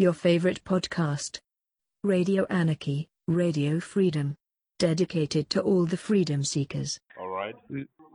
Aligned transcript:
Your 0.00 0.14
favorite 0.14 0.64
podcast. 0.64 1.40
Radio 2.02 2.46
Anarchy, 2.48 3.10
Radio 3.28 3.80
Freedom. 3.80 4.34
Dedicated 4.78 5.50
to 5.50 5.60
all 5.60 5.84
the 5.84 5.98
freedom 5.98 6.42
seekers. 6.42 6.98
All 7.20 7.28
right. 7.28 7.54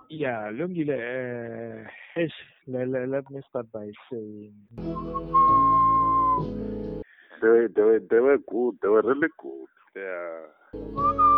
Yeah, 0.10 0.50
Lungile, 0.52 0.90
uh, 0.90 1.88
yes, 2.18 2.32
let, 2.66 2.90
let, 2.90 3.08
let 3.08 3.30
me 3.30 3.40
start 3.50 3.72
by 3.72 3.92
saying 4.12 4.52
They, 7.40 7.68
they, 7.76 7.98
they 8.10 8.20
were 8.20 8.40
good. 8.50 8.80
They 8.82 8.88
were 8.88 9.04
really 9.04 9.30
good. 9.38 9.68
Yeah. 9.96 11.35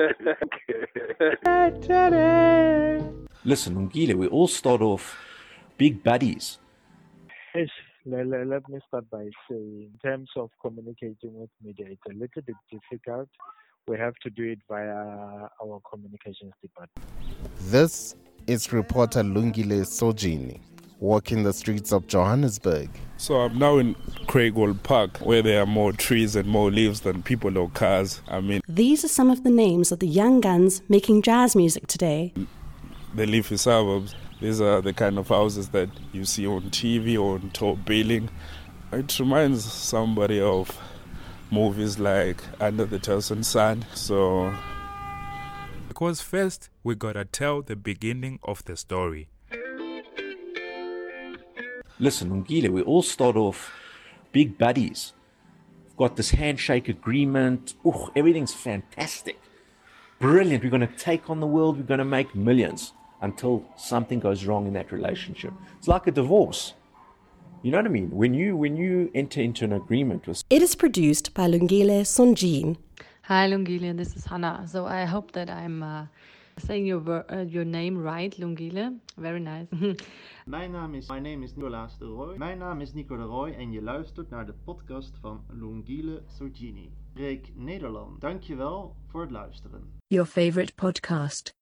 Listen, 3.44 3.74
Ungile, 3.74 4.14
we 4.14 4.26
all 4.28 4.48
start 4.48 4.80
off 4.82 5.16
big 5.76 6.02
buddies. 6.02 6.58
yes, 7.54 7.68
let, 8.06 8.26
let, 8.26 8.46
let 8.46 8.66
me 8.68 8.78
start 8.88 9.04
by 9.10 9.28
saying 9.48 9.90
in 9.92 9.98
terms 10.02 10.28
of 10.36 10.50
communicating 10.62 11.34
with 11.34 11.50
media, 11.62 11.86
it's 11.90 12.00
a 12.08 12.12
little 12.12 12.42
bit 12.46 12.56
difficult. 12.70 13.28
We 13.88 13.98
have 13.98 14.14
to 14.22 14.30
do 14.30 14.44
it 14.44 14.60
via 14.68 15.48
our 15.62 15.80
communications 15.90 16.52
department. 16.62 17.06
This 17.62 18.14
is 18.46 18.72
reporter 18.72 19.22
Lungile 19.22 19.84
Sojini 19.84 20.60
walking 21.00 21.42
the 21.42 21.52
streets 21.52 21.92
of 21.92 22.06
Johannesburg. 22.06 22.88
So 23.16 23.36
I'm 23.36 23.58
now 23.58 23.78
in 23.78 23.94
Craighall 24.26 24.80
Park, 24.82 25.18
where 25.18 25.42
there 25.42 25.62
are 25.62 25.66
more 25.66 25.92
trees 25.92 26.36
and 26.36 26.46
more 26.48 26.70
leaves 26.70 27.00
than 27.00 27.22
people 27.22 27.58
or 27.58 27.68
cars. 27.70 28.20
I 28.28 28.40
mean, 28.40 28.60
These 28.68 29.04
are 29.04 29.08
some 29.08 29.30
of 29.30 29.42
the 29.42 29.50
names 29.50 29.92
of 29.92 29.98
the 29.98 30.06
young 30.06 30.40
guns 30.40 30.82
making 30.88 31.22
jazz 31.22 31.56
music 31.56 31.86
today. 31.86 32.32
the 33.14 33.26
leafy 33.26 33.56
suburbs. 33.56 34.14
These 34.40 34.60
are 34.60 34.80
the 34.80 34.92
kind 34.94 35.18
of 35.18 35.28
houses 35.28 35.70
that 35.70 35.88
you 36.12 36.24
see 36.24 36.46
on 36.46 36.62
TV 36.70 37.18
or 37.18 37.34
on 37.34 37.50
top 37.50 37.84
billing. 37.84 38.30
It 38.92 39.18
reminds 39.18 39.64
somebody 39.70 40.40
of 40.40 40.78
movies 41.50 41.98
like 41.98 42.42
Under 42.60 42.84
the 42.86 42.98
Thousand 42.98 43.44
Sun. 43.44 43.84
So 43.94 44.54
Because 45.88 46.20
first, 46.22 46.70
we 46.84 46.94
gotta 46.94 47.24
tell 47.24 47.62
the 47.62 47.76
beginning 47.76 48.38
of 48.44 48.64
the 48.64 48.76
story. 48.76 49.28
Listen, 52.00 52.30
Ungile, 52.30 52.70
we 52.70 52.80
all 52.80 53.02
start 53.02 53.36
off 53.36 53.70
big 54.32 54.56
buddies. 54.56 55.12
We've 55.84 55.96
got 55.98 56.16
this 56.16 56.30
handshake 56.30 56.88
agreement. 56.88 57.74
Ooh, 57.84 58.10
everything's 58.16 58.54
fantastic. 58.54 59.38
Brilliant. 60.18 60.64
We're 60.64 60.70
going 60.70 60.88
to 60.88 60.96
take 60.96 61.28
on 61.28 61.40
the 61.40 61.46
world. 61.46 61.76
We're 61.76 61.82
going 61.82 61.98
to 61.98 62.06
make 62.06 62.34
millions 62.34 62.94
until 63.20 63.66
something 63.76 64.18
goes 64.18 64.46
wrong 64.46 64.66
in 64.66 64.72
that 64.72 64.92
relationship. 64.92 65.52
It's 65.76 65.88
like 65.88 66.06
a 66.06 66.10
divorce. 66.10 66.72
You 67.62 67.70
know 67.70 67.76
what 67.76 67.86
I 67.86 67.90
mean? 67.90 68.10
When 68.10 68.32
you 68.32 68.56
when 68.56 68.78
you 68.78 69.10
enter 69.14 69.42
into 69.42 69.66
an 69.66 69.74
agreement 69.74 70.26
with 70.26 70.42
It 70.48 70.62
is 70.62 70.74
produced 70.74 71.34
by 71.34 71.48
Lungile 71.48 72.00
Sonjin. 72.06 72.78
Hi, 73.24 73.46
Lungile. 73.46 73.94
This 73.94 74.16
is 74.16 74.24
Hannah. 74.24 74.64
So 74.66 74.86
I 74.86 75.04
hope 75.04 75.32
that 75.32 75.50
I'm 75.50 75.82
uh, 75.82 76.06
saying 76.56 76.86
your 76.86 77.02
uh, 77.30 77.42
your 77.42 77.66
name 77.66 77.98
right, 77.98 78.34
Lungile. 78.38 78.98
Very 79.18 79.40
nice. 79.40 79.66
Mijn 80.50 80.70
naam 80.70 80.94
is, 80.94 81.08
my 81.08 81.18
name 81.18 81.44
is 81.44 81.54
Nicolaas 81.54 81.98
de 81.98 82.04
Roy. 82.04 82.36
Mijn 82.36 82.58
naam 82.58 82.80
is 82.80 82.92
Nico 82.92 83.16
de 83.16 83.22
Roy 83.22 83.50
en 83.50 83.72
je 83.72 83.82
luistert 83.82 84.30
naar 84.30 84.46
de 84.46 84.54
podcast 84.64 85.18
van 85.20 85.40
Lungile 85.48 86.22
Sogini. 86.26 86.90
Spreek 87.10 87.48
Nederland. 87.54 88.20
Dankjewel 88.20 88.96
voor 89.06 89.20
het 89.20 89.30
luisteren. 89.30 89.80
Your 90.06 90.26
favorite 90.26 90.72
podcast. 90.74 91.54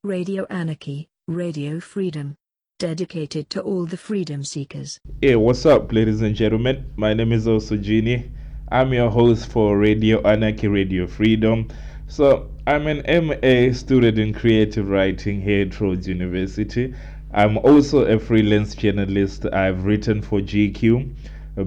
Radio 0.00 0.44
Anarchy, 0.46 1.06
Radio 1.24 1.78
Freedom. 1.78 2.36
Dedicated 2.76 3.48
to 3.48 3.60
all 3.60 3.86
the 3.86 3.96
freedom 3.96 4.42
seekers. 4.42 4.98
Hey, 5.20 5.36
what's 5.36 5.64
up, 5.64 5.92
ladies 5.92 6.22
and 6.22 6.36
gentlemen? 6.36 6.92
My 6.96 7.14
name 7.14 7.34
is 7.34 7.46
also 7.46 7.76
Genie. 7.76 8.30
I'm 8.72 8.92
your 8.92 9.10
host 9.10 9.50
for 9.50 9.78
Radio 9.78 10.20
Anarchy, 10.22 10.68
Radio 10.68 11.06
Freedom. 11.06 11.66
So, 12.06 12.50
I'm 12.66 12.86
an 12.86 13.26
MA 13.26 13.72
student 13.72 14.18
in 14.18 14.32
creative 14.32 14.88
writing 14.88 15.42
here 15.42 15.66
at 15.66 15.80
Rhodes 15.80 16.06
University. 16.06 16.94
I'm 17.32 17.58
also 17.58 18.06
a 18.06 18.18
freelance 18.18 18.74
journalist. 18.74 19.44
I've 19.52 19.84
written 19.84 20.22
for 20.22 20.40
GQ, 20.40 21.10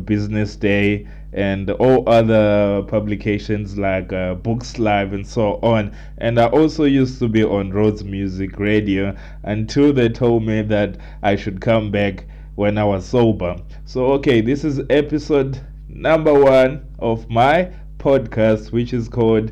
Business 0.05 0.55
Day, 0.55 1.07
and 1.33 1.69
all 1.69 2.07
other 2.09 2.83
publications 2.87 3.77
like 3.77 4.11
uh, 4.11 4.35
Books 4.35 4.79
Live 4.79 5.13
and 5.13 5.25
so 5.25 5.59
on. 5.61 5.95
And 6.17 6.39
I 6.39 6.47
also 6.47 6.85
used 6.85 7.19
to 7.19 7.27
be 7.27 7.43
on 7.43 7.71
Rhodes 7.71 8.03
Music 8.03 8.59
Radio 8.59 9.15
until 9.43 9.93
they 9.93 10.09
told 10.09 10.43
me 10.43 10.61
that 10.63 10.97
I 11.21 11.35
should 11.35 11.61
come 11.61 11.91
back 11.91 12.25
when 12.55 12.77
I 12.77 12.83
was 12.83 13.05
sober. 13.05 13.55
So, 13.85 14.07
okay, 14.13 14.41
this 14.41 14.63
is 14.63 14.81
episode 14.89 15.59
number 15.87 16.33
one 16.33 16.85
of 16.99 17.29
my 17.29 17.71
podcast, 17.97 18.71
which 18.71 18.93
is 18.93 19.07
called 19.07 19.51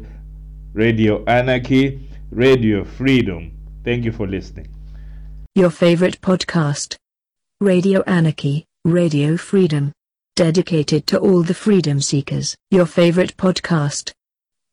Radio 0.73 1.23
Anarchy, 1.25 2.09
Radio 2.31 2.83
Freedom. 2.83 3.51
Thank 3.83 4.05
you 4.05 4.11
for 4.11 4.27
listening. 4.27 4.78
Your 5.59 5.69
favorite 5.69 6.21
podcast. 6.21 6.95
Radio 7.59 8.01
Anarchy, 8.03 8.65
Radio 8.85 9.35
Freedom. 9.35 9.91
Dedicated 10.37 11.05
to 11.07 11.19
all 11.19 11.43
the 11.43 11.53
freedom 11.53 11.99
seekers. 11.99 12.55
Your 12.71 12.85
favorite 12.85 13.35
podcast. 13.35 14.13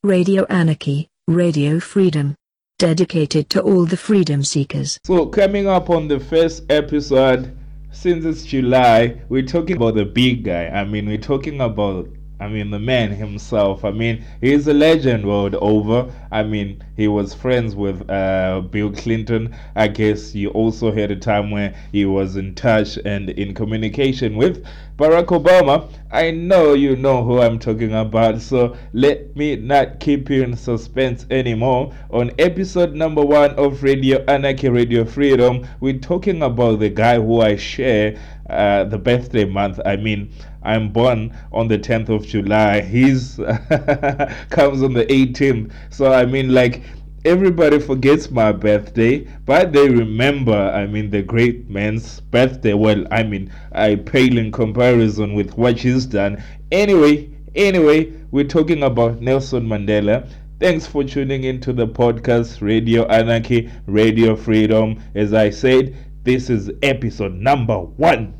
Radio 0.05 0.45
Anarchy, 0.45 1.09
Radio 1.27 1.81
Freedom. 1.81 2.37
Dedicated 2.79 3.51
to 3.51 3.63
all 3.63 3.85
the 3.85 3.97
freedom 3.97 4.45
seekers. 4.45 4.97
So, 5.05 5.27
coming 5.27 5.67
up 5.67 5.91
on 5.91 6.07
the 6.07 6.21
first 6.21 6.63
episode, 6.71 7.59
since 7.91 8.25
it's 8.25 8.45
July, 8.45 9.21
we're 9.29 9.43
talking 9.43 9.75
about 9.79 9.97
the 9.97 10.05
big 10.05 10.45
guy. 10.45 10.69
I 10.69 10.85
mean, 10.85 11.09
we're 11.09 11.19
talking 11.19 11.61
about, 11.61 12.09
I 12.39 12.49
mean, 12.49 12.71
the 12.71 12.79
man 12.79 13.13
himself. 13.13 13.83
I 13.83 13.91
mean, 13.91 14.23
he's 14.43 14.69
a 14.69 14.75
legend 14.75 15.27
world 15.27 15.55
over. 15.55 16.13
I 16.31 16.43
mean, 16.43 16.85
he 16.95 17.09
was 17.09 17.33
friends 17.33 17.75
with 17.75 18.09
uh, 18.11 18.61
Bill 18.71 18.93
Clinton. 18.93 19.57
I 19.75 19.89
guess 19.89 20.35
you 20.35 20.51
also 20.51 20.93
had 20.93 21.11
a 21.11 21.17
time 21.17 21.51
where 21.51 21.75
he 21.93 22.05
was 22.05 22.37
in 22.37 22.55
touch 22.55 22.99
and 22.99 23.31
in 23.31 23.55
communication 23.55 24.37
with 24.37 24.67
Barack 24.99 25.27
Obama. 25.27 25.89
I 26.11 26.31
know 26.31 26.75
you 26.75 26.95
know 26.97 27.25
who 27.25 27.41
I'm 27.41 27.59
talking 27.59 27.95
about, 27.95 28.41
so 28.43 28.77
let 28.93 29.35
me 29.35 29.57
not 29.57 30.01
keep 30.01 30.29
you 30.29 30.43
in 30.43 30.57
suspense 30.57 31.27
anymore. 31.31 31.95
On 32.11 32.31
episode 32.39 32.95
number 32.95 33.23
one 33.23 33.51
of 33.53 33.83
Radio 33.83 34.23
Anarchy, 34.29 34.69
Radio 34.69 35.05
Freedom, 35.05 35.67
we're 35.81 35.99
talking 35.99 36.43
about 36.43 36.81
the 36.81 36.91
guy 36.91 37.17
who 37.17 37.41
I 37.41 37.57
share 37.57 38.19
uh, 38.51 38.85
the 38.85 38.99
birthday 38.99 39.45
month. 39.45 39.81
I 39.85 39.97
mean, 39.97 40.33
I'm 40.63 40.91
born 40.93 41.37
on 41.53 41.69
the 41.69 41.79
10th 41.79 42.09
of 42.09 42.27
July. 42.27 42.81
He's 42.81 43.37
comes 44.51 44.83
on 44.83 44.93
the 44.93 45.07
18th. 45.09 45.73
So 45.91 46.13
I 46.13 46.27
mean, 46.27 46.53
like 46.53 46.83
everybody 47.27 47.81
forgets 47.81 48.31
my 48.31 48.53
birthday, 48.53 49.27
but 49.45 49.73
they 49.73 49.89
remember, 49.89 50.53
I 50.53 50.87
mean, 50.87 51.11
the 51.11 51.23
great 51.23 51.69
man's 51.69 52.21
birthday. 52.21 52.73
Well, 52.73 53.05
I 53.11 53.25
mean, 53.25 53.53
I 53.73 53.97
pale 53.97 54.39
in 54.39 54.53
comparison 54.53 55.35
with 55.35 55.57
what 55.59 55.79
he's 55.79 56.07
done. 56.07 56.43
Anyway, 56.71 57.29
anyway, 57.57 58.13
we're 58.31 58.45
talking 58.45 58.85
about 58.85 59.21
Nelson 59.21 59.67
Mandela. 59.67 60.29
Thanks 60.61 60.87
for 60.87 61.03
tuning 61.05 61.45
into 61.45 61.73
the 61.73 61.87
podcast 61.87 62.63
Radio 62.63 63.07
Anarchy, 63.09 63.71
Radio 63.87 64.37
Freedom. 64.37 65.03
As 65.15 65.35
I 65.35 65.51
said, 65.51 65.97
this 66.27 66.51
is 66.51 66.73
episode 66.83 67.35
number 67.35 67.79
one. 67.79 68.35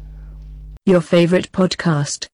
Your 0.87 1.01
favorite 1.01 1.53
podcast. 1.53 2.27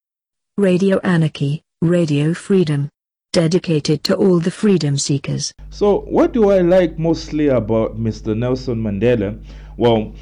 Radio 0.56 0.98
Anarchy, 1.00 1.62
Radio 1.82 2.32
Freedom. 2.32 2.88
Dedicated 3.34 4.02
to 4.04 4.16
all 4.16 4.40
the 4.40 4.50
freedom 4.50 4.96
seekers. 4.96 5.52
So, 5.68 6.00
what 6.00 6.32
do 6.32 6.50
I 6.50 6.62
like 6.62 6.98
mostly 6.98 7.48
about 7.48 8.00
Mr. 8.00 8.34
Nelson 8.34 8.82
Mandela? 8.82 9.38
Well, 9.76 10.14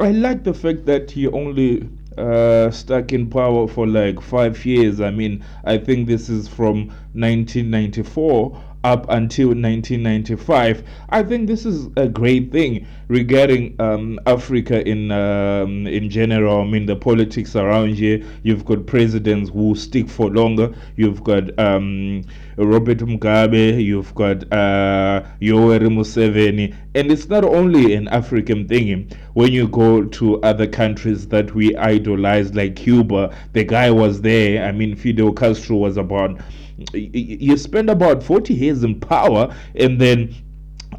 I 0.00 0.10
like 0.10 0.42
the 0.42 0.54
fact 0.54 0.86
that 0.86 1.10
he 1.10 1.26
only 1.28 1.86
uh, 2.16 2.70
stuck 2.70 3.12
in 3.12 3.28
power 3.28 3.68
for 3.68 3.86
like 3.86 4.22
five 4.22 4.64
years. 4.64 5.02
I 5.02 5.10
mean, 5.10 5.44
I 5.64 5.76
think 5.76 6.08
this 6.08 6.30
is 6.30 6.48
from 6.48 6.88
1994 7.12 8.58
up 8.84 9.06
until 9.10 9.48
1995. 9.48 10.82
I 11.10 11.22
think 11.22 11.46
this 11.46 11.64
is 11.64 11.88
a 11.96 12.08
great 12.08 12.50
thing 12.50 12.86
regarding 13.08 13.76
um, 13.78 14.18
Africa 14.26 14.86
in 14.88 15.10
um, 15.12 15.86
in 15.86 16.10
general. 16.10 16.62
I 16.62 16.64
mean, 16.64 16.86
the 16.86 16.96
politics 16.96 17.54
around 17.56 17.94
here. 17.94 18.22
You've 18.42 18.64
got 18.64 18.86
presidents 18.86 19.50
who 19.50 19.74
stick 19.74 20.08
for 20.08 20.30
longer. 20.30 20.74
You've 20.96 21.22
got 21.22 21.56
um, 21.58 22.24
Robert 22.56 22.98
Mugabe. 22.98 23.82
You've 23.82 24.14
got 24.14 24.42
uh, 24.52 25.22
Yoweri 25.40 25.88
Museveni, 25.88 26.74
and 26.94 27.12
it's 27.12 27.28
not 27.28 27.44
only 27.44 27.94
an 27.94 28.08
African 28.08 28.66
thing. 28.66 29.10
When 29.34 29.52
you 29.52 29.68
go 29.68 30.04
to 30.04 30.40
other 30.42 30.66
countries 30.66 31.28
that 31.28 31.54
we 31.54 31.76
idolize, 31.76 32.54
like 32.54 32.76
Cuba, 32.76 33.34
the 33.52 33.64
guy 33.64 33.90
was 33.90 34.20
there. 34.20 34.64
I 34.64 34.72
mean, 34.72 34.96
Fidel 34.96 35.32
Castro 35.32 35.76
was 35.76 35.96
about 35.96 36.40
you 36.92 37.56
spend 37.56 37.90
about 37.90 38.22
40 38.22 38.54
years 38.54 38.84
in 38.84 38.98
power 39.00 39.54
and 39.74 40.00
then 40.00 40.34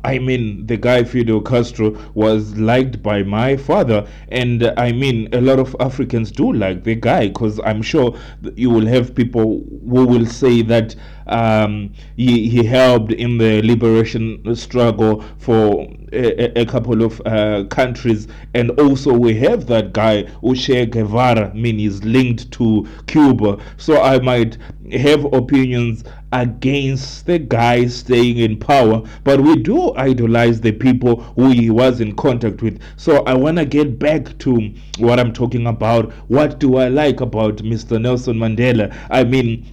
I 0.04 0.20
mean, 0.20 0.66
the 0.66 0.76
guy 0.76 1.04
Fidel 1.06 1.40
Castro 1.40 1.92
was 2.14 2.58
liked 2.58 3.02
by 3.02 3.24
my 3.24 3.56
father, 3.56 4.06
and 4.30 4.64
uh, 4.64 4.74
I 4.76 4.92
mean, 4.92 5.30
a 5.34 5.40
lot 5.40 5.60
of 5.60 5.76
Africans 5.80 6.30
do 6.32 6.52
like 6.52 6.84
the 6.84 6.96
guy 6.96 7.28
because 7.28 7.60
I'm 7.64 7.82
sure 7.82 8.18
you 8.56 8.70
will 8.70 8.86
have 8.86 9.16
people 9.16 9.64
who 9.88 10.06
will 10.06 10.26
say 10.26 10.62
that 10.64 10.96
um, 11.28 11.94
he, 12.16 12.50
he 12.50 12.64
helped 12.66 13.12
in 13.12 13.38
the 13.38 13.62
liberation 13.62 14.56
struggle 14.56 15.24
for 15.38 15.88
a, 16.12 16.62
a 16.62 16.66
couple 16.66 17.04
of 17.04 17.22
uh, 17.26 17.64
countries, 17.70 18.28
and 18.54 18.72
also 18.80 19.14
we 19.14 19.36
have 19.36 19.68
that 19.68 19.94
guy 19.94 20.26
Che 20.56 20.86
Guevara. 20.86 21.50
I 21.50 21.54
mean, 21.54 21.80
he's 21.80 22.04
linked 22.04 22.52
to 22.54 22.88
Cuba, 23.08 23.58
so 23.78 24.02
I 24.02 24.20
might 24.20 24.58
have 24.92 25.26
opinions 25.34 26.04
against 26.34 27.26
the 27.28 27.38
guy 27.38 27.86
staying 27.86 28.38
in 28.38 28.58
power, 28.58 29.04
but 29.24 29.40
we 29.40 29.56
do 29.56 29.94
idolize 29.96 30.60
the 30.62 30.72
people 30.72 31.22
who 31.36 31.50
he 31.50 31.70
was 31.70 32.02
in 32.02 32.16
contact 32.16 32.62
with. 32.62 32.82
So 32.98 33.24
I 33.26 33.36
want 33.36 33.58
to 33.58 33.66
get 33.66 34.00
back 34.00 34.38
to 34.40 34.74
what 34.98 35.20
I'm 35.20 35.32
talking 35.32 35.68
about. 35.68 36.12
What 36.28 36.60
do 36.60 36.78
I 36.78 36.88
like 36.90 37.22
about 37.22 37.58
Mr. 37.58 38.02
Nelson 38.02 38.38
Mandela? 38.38 38.96
I 39.12 39.24
mean, 39.24 39.66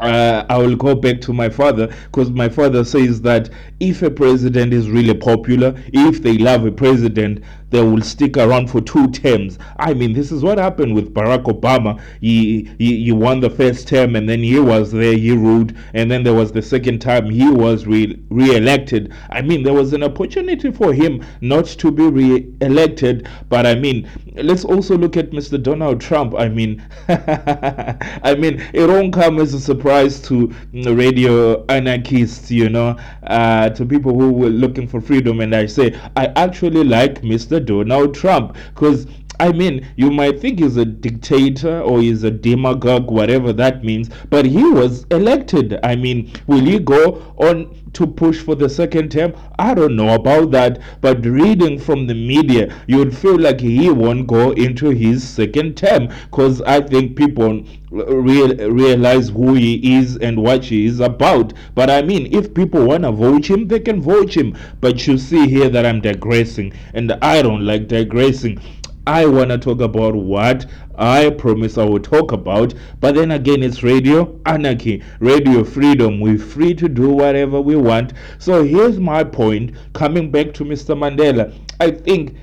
uh, 0.00 0.44
I 0.48 0.58
will 0.58 0.76
go 0.76 0.94
back 0.94 1.20
to 1.22 1.32
my 1.32 1.48
father 1.48 1.86
because 2.04 2.30
my 2.30 2.48
father 2.48 2.84
says 2.84 3.20
that 3.22 3.50
if 3.80 4.02
a 4.02 4.10
president 4.10 4.72
is 4.72 4.90
really 4.90 5.14
popular, 5.14 5.74
if 5.92 6.22
they 6.22 6.38
love 6.38 6.66
a 6.66 6.72
president, 6.72 7.42
they 7.74 7.82
will 7.82 8.02
stick 8.02 8.36
around 8.36 8.70
for 8.70 8.80
two 8.80 9.10
terms. 9.10 9.58
I 9.80 9.94
mean, 9.94 10.12
this 10.12 10.30
is 10.30 10.44
what 10.44 10.58
happened 10.58 10.94
with 10.94 11.12
Barack 11.12 11.42
Obama. 11.44 12.00
He, 12.20 12.70
he, 12.78 13.02
he 13.02 13.10
won 13.10 13.40
the 13.40 13.50
first 13.50 13.88
term 13.88 14.14
and 14.14 14.28
then 14.28 14.38
he 14.38 14.60
was 14.60 14.92
there, 14.92 15.16
he 15.16 15.32
ruled, 15.32 15.74
and 15.92 16.08
then 16.08 16.22
there 16.22 16.34
was 16.34 16.52
the 16.52 16.62
second 16.62 17.00
time 17.00 17.28
he 17.28 17.50
was 17.50 17.84
re 17.86 18.16
elected. 18.30 19.12
I 19.30 19.42
mean, 19.42 19.64
there 19.64 19.72
was 19.72 19.92
an 19.92 20.04
opportunity 20.04 20.70
for 20.70 20.92
him 20.92 21.24
not 21.40 21.66
to 21.66 21.90
be 21.90 22.04
re 22.06 22.48
elected, 22.60 23.28
but 23.48 23.66
I 23.66 23.74
mean, 23.74 24.08
let's 24.36 24.64
also 24.64 24.96
look 24.96 25.16
at 25.16 25.30
Mr. 25.32 25.60
Donald 25.60 26.00
Trump. 26.00 26.34
I 26.36 26.48
mean, 26.48 26.80
I 27.08 28.36
mean, 28.38 28.62
it 28.72 28.88
won't 28.88 29.12
come 29.12 29.40
as 29.40 29.52
a 29.52 29.60
surprise 29.60 30.20
to 30.28 30.52
radio 30.72 31.64
anarchists, 31.66 32.52
you 32.52 32.68
know, 32.68 32.96
uh, 33.24 33.70
to 33.70 33.84
people 33.84 34.14
who 34.18 34.32
were 34.32 34.48
looking 34.48 34.86
for 34.86 35.00
freedom. 35.00 35.40
And 35.40 35.54
I 35.54 35.66
say, 35.66 35.98
I 36.16 36.26
actually 36.36 36.84
like 36.84 37.22
Mr. 37.22 37.63
Donald 37.66 38.14
Trump 38.14 38.56
because 38.74 39.06
I 39.40 39.50
mean, 39.50 39.86
you 39.96 40.12
might 40.12 40.40
think 40.40 40.60
he's 40.60 40.76
a 40.76 40.84
dictator 40.84 41.80
or 41.80 42.00
he's 42.00 42.22
a 42.22 42.30
demagogue, 42.30 43.10
whatever 43.10 43.52
that 43.54 43.82
means, 43.82 44.08
but 44.30 44.44
he 44.44 44.62
was 44.62 45.06
elected. 45.10 45.78
I 45.82 45.96
mean, 45.96 46.30
will 46.46 46.60
he 46.60 46.78
go 46.78 47.34
on 47.36 47.74
to 47.94 48.06
push 48.06 48.40
for 48.40 48.54
the 48.54 48.68
second 48.68 49.10
term? 49.10 49.34
I 49.58 49.74
don't 49.74 49.96
know 49.96 50.14
about 50.14 50.50
that, 50.52 50.80
but 51.00 51.24
reading 51.24 51.78
from 51.78 52.06
the 52.06 52.14
media, 52.14 52.74
you 52.86 52.98
would 52.98 53.16
feel 53.16 53.38
like 53.38 53.60
he 53.60 53.90
won't 53.90 54.26
go 54.26 54.52
into 54.52 54.90
his 54.90 55.26
second 55.26 55.76
term 55.76 56.08
because 56.30 56.60
I 56.62 56.80
think 56.80 57.16
people 57.16 57.64
real, 57.90 58.54
realize 58.70 59.28
who 59.28 59.54
he 59.54 59.94
is 59.94 60.16
and 60.16 60.42
what 60.42 60.64
he 60.64 60.86
is 60.86 61.00
about. 61.00 61.52
But 61.74 61.90
I 61.90 62.02
mean, 62.02 62.32
if 62.32 62.54
people 62.54 62.84
want 62.86 63.04
to 63.04 63.12
vote 63.12 63.48
him, 63.48 63.68
they 63.68 63.80
can 63.80 64.00
vote 64.00 64.36
him. 64.36 64.56
But 64.80 65.06
you 65.06 65.18
see 65.18 65.48
here 65.48 65.68
that 65.68 65.86
I'm 65.86 66.00
digressing, 66.00 66.72
and 66.92 67.12
I 67.22 67.42
don't 67.42 67.64
like 67.64 67.88
digressing. 67.88 68.60
I 69.06 69.26
want 69.26 69.50
to 69.50 69.58
talk 69.58 69.80
about 69.80 70.14
what 70.16 70.64
I 70.96 71.28
promise 71.28 71.76
I 71.76 71.84
will 71.84 72.00
talk 72.00 72.32
about. 72.32 72.72
But 73.00 73.16
then 73.16 73.32
again, 73.32 73.62
it's 73.62 73.82
radio 73.82 74.40
anarchy, 74.46 75.02
radio 75.20 75.62
freedom. 75.62 76.20
We're 76.20 76.38
free 76.38 76.72
to 76.74 76.88
do 76.88 77.10
whatever 77.10 77.60
we 77.60 77.76
want. 77.76 78.14
So 78.38 78.64
here's 78.64 78.98
my 78.98 79.22
point 79.22 79.72
coming 79.92 80.30
back 80.30 80.54
to 80.54 80.64
Mr. 80.64 80.96
Mandela. 80.96 81.52
I 81.80 81.90
think 81.90 82.36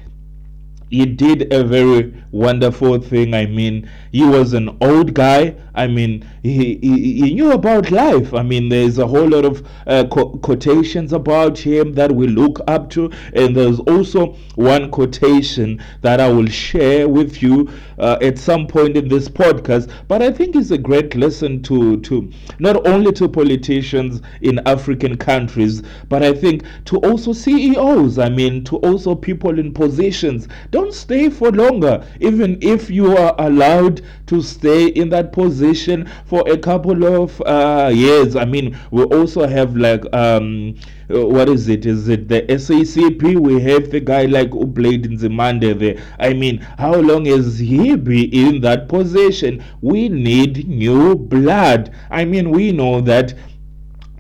he 0.92 1.06
did 1.06 1.52
a 1.54 1.64
very 1.64 2.14
wonderful 2.32 3.00
thing. 3.00 3.34
I 3.34 3.46
mean, 3.46 3.90
he 4.12 4.24
was 4.24 4.54
an 4.54 4.78
old 4.82 5.14
guy. 5.14 5.56
I 5.74 5.88
mean, 5.88 6.26
he, 6.44 6.76
he, 6.82 7.22
he 7.22 7.34
knew 7.34 7.52
about 7.54 7.92
life. 7.92 8.34
I 8.34 8.44
mean, 8.44 8.68
there's 8.68 8.98
a 8.98 9.08
whole 9.08 9.28
lot 9.30 9.46
of 9.46 9.66
uh, 9.88 10.06
co- 10.12 10.38
quotations 10.38 11.14
about 11.14 11.58
him 11.58 11.94
that 11.94 12.12
we 12.12 12.28
look 12.28 12.60
up 12.68 12.90
to. 12.92 13.10
And 13.34 13.56
there's 13.56 13.80
also 13.80 14.34
one 14.56 14.92
quotation 14.92 15.82
that 16.02 16.20
I 16.20 16.28
will 16.30 16.48
share 16.48 17.08
with 17.08 17.42
you 17.42 17.70
uh, 17.98 18.18
at 18.22 18.38
some 18.38 18.68
point 18.68 18.98
in 18.98 19.08
this 19.08 19.30
podcast. 19.30 19.90
But 20.10 20.22
I 20.22 20.32
think 20.32 20.56
it's 20.58 20.72
a 20.72 20.78
great 20.78 21.16
lesson 21.16 21.64
to, 21.64 22.02
to 22.02 22.30
not 22.60 22.86
only 22.86 23.14
to 23.14 23.30
politicians 23.30 24.22
in 24.42 24.60
African 24.68 25.16
countries, 25.18 25.84
but 26.10 26.22
I 26.22 26.34
think 26.34 26.64
to 26.86 26.98
also 26.98 27.32
CEOs. 27.32 28.20
I 28.20 28.28
mean, 28.28 28.66
to 28.66 28.78
also 28.78 29.16
people 29.16 29.58
in 29.58 29.74
positions. 29.74 30.50
Don't 30.72 30.81
stay 30.90 31.30
for 31.30 31.52
longer, 31.52 32.04
even 32.20 32.58
if 32.62 32.90
you 32.90 33.16
are 33.16 33.36
allowed 33.38 34.02
to 34.28 34.42
stay 34.42 34.88
in 34.88 35.10
that 35.10 35.32
position 35.34 36.10
for 36.26 36.44
a 36.50 36.58
couple 36.58 37.04
of 37.06 37.40
uh, 37.42 37.92
years. 37.94 38.36
I 38.36 38.46
mean, 38.46 38.78
we 38.90 39.04
also 39.04 39.46
have 39.48 39.76
like 39.76 40.04
um, 40.14 40.76
uh, 41.14 41.28
what 41.28 41.50
is 41.50 41.68
it? 41.68 41.86
Is 41.86 42.08
it 42.08 42.28
the 42.30 42.42
SACP? 42.50 43.38
We 43.40 43.62
have 43.62 43.92
the 43.92 44.00
guy 44.00 44.26
like 44.26 44.52
Ublade 44.52 45.06
Nzimande 45.06 45.78
there. 45.78 46.02
I 46.20 46.34
mean, 46.34 46.60
how 46.78 46.96
long 46.96 47.26
has 47.26 47.60
he 47.60 47.96
been 47.96 48.30
in 48.32 48.62
that 48.62 48.88
position? 48.88 49.64
We 49.82 50.10
need 50.10 50.68
new 50.68 51.16
blood. 51.16 51.94
I 52.10 52.26
mean, 52.26 52.52
we 52.52 52.72
know 52.72 53.02
that 53.02 53.34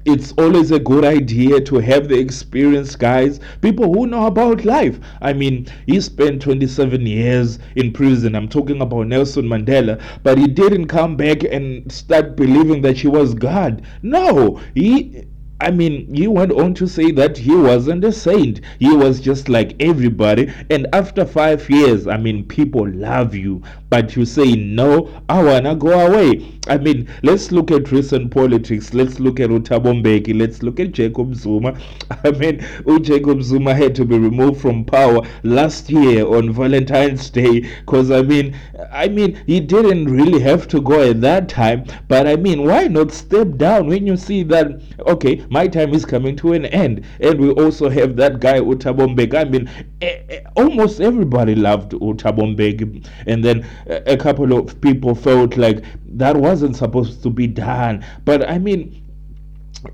it's 0.05 0.31
always 0.33 0.71
a 0.71 0.79
good 0.79 1.05
idea 1.05 1.61
to 1.61 1.75
have 1.79 2.07
the 2.07 2.17
experienced 2.17 2.99
guys, 2.99 3.39
people 3.61 3.93
who 3.93 4.07
know 4.07 4.25
about 4.25 4.65
life. 4.65 4.99
I 5.21 5.33
mean, 5.33 5.67
he 5.85 6.01
spent 6.01 6.41
27 6.41 7.05
years 7.05 7.59
in 7.75 7.91
prison. 7.91 8.35
I'm 8.35 8.47
talking 8.47 8.81
about 8.81 9.07
Nelson 9.07 9.45
Mandela, 9.45 10.01
but 10.23 10.37
he 10.37 10.47
didn't 10.47 10.87
come 10.87 11.15
back 11.15 11.43
and 11.43 11.91
start 11.91 12.35
believing 12.35 12.81
that 12.81 12.97
he 12.97 13.07
was 13.07 13.33
God. 13.33 13.83
No, 14.01 14.59
he 14.73 15.25
I 15.61 15.69
mean, 15.69 16.11
he 16.11 16.27
went 16.27 16.51
on 16.51 16.73
to 16.73 16.87
say 16.87 17.11
that 17.11 17.37
he 17.37 17.55
wasn't 17.55 18.03
a 18.03 18.11
saint. 18.11 18.61
He 18.79 18.91
was 18.91 19.19
just 19.21 19.47
like 19.47 19.75
everybody. 19.79 20.51
And 20.71 20.87
after 20.91 21.23
five 21.23 21.69
years, 21.69 22.07
I 22.07 22.17
mean, 22.17 22.45
people 22.47 22.89
love 22.89 23.35
you, 23.35 23.61
but 23.91 24.15
you 24.15 24.25
say, 24.25 24.55
no, 24.55 25.11
I 25.29 25.43
want 25.43 25.65
to 25.65 25.75
go 25.75 26.07
away. 26.07 26.59
I 26.67 26.77
mean, 26.77 27.07
let's 27.21 27.51
look 27.51 27.69
at 27.69 27.91
recent 27.91 28.31
politics. 28.31 28.93
Let's 28.95 29.19
look 29.19 29.39
at 29.39 29.49
Thabo 29.49 30.01
Mbeki. 30.01 30.39
Let's 30.39 30.63
look 30.63 30.79
at 30.79 30.93
Jacob 30.93 31.35
Zuma. 31.35 31.77
I 32.23 32.31
mean, 32.31 32.65
oh, 32.87 32.97
Jacob 32.97 33.43
Zuma 33.43 33.75
had 33.75 33.93
to 33.95 34.05
be 34.05 34.17
removed 34.17 34.61
from 34.61 34.83
power 34.85 35.21
last 35.43 35.91
year 35.91 36.25
on 36.25 36.53
Valentine's 36.53 37.29
Day 37.29 37.61
because, 37.81 38.09
I 38.09 38.23
mean, 38.23 38.55
I 38.91 39.07
mean, 39.09 39.41
he 39.45 39.59
didn't 39.59 40.05
really 40.05 40.39
have 40.39 40.67
to 40.69 40.81
go 40.81 41.01
at 41.01 41.21
that 41.21 41.49
time. 41.49 41.85
But 42.07 42.25
I 42.27 42.35
mean, 42.35 42.65
why 42.65 42.87
not 42.87 43.11
step 43.11 43.57
down 43.57 43.87
when 43.87 44.07
you 44.07 44.17
see 44.17 44.43
that, 44.43 44.81
okay, 44.99 45.45
my 45.51 45.67
time 45.67 45.93
is 45.93 46.05
coming 46.05 46.35
to 46.37 46.53
an 46.53 46.65
end. 46.67 47.05
And 47.19 47.39
we 47.39 47.51
also 47.51 47.89
have 47.89 48.15
that 48.15 48.39
guy, 48.39 48.59
Thabo 48.61 49.13
Mbeki. 49.13 49.35
I 49.35 49.43
mean, 49.43 49.69
eh, 50.01 50.21
eh, 50.29 50.39
almost 50.55 51.01
everybody 51.01 51.55
loved 51.55 51.91
Thabo 51.91 52.55
Mbeki. 52.55 53.05
And 53.27 53.43
then 53.43 53.65
a 53.85 54.15
couple 54.15 54.53
of 54.57 54.79
people 54.79 55.13
felt 55.13 55.57
like 55.57 55.83
that 56.13 56.37
wasn't 56.37 56.77
supposed 56.77 57.21
to 57.23 57.29
be 57.29 57.47
done. 57.47 58.03
But 58.23 58.49
I 58.49 58.59
mean, 58.59 59.00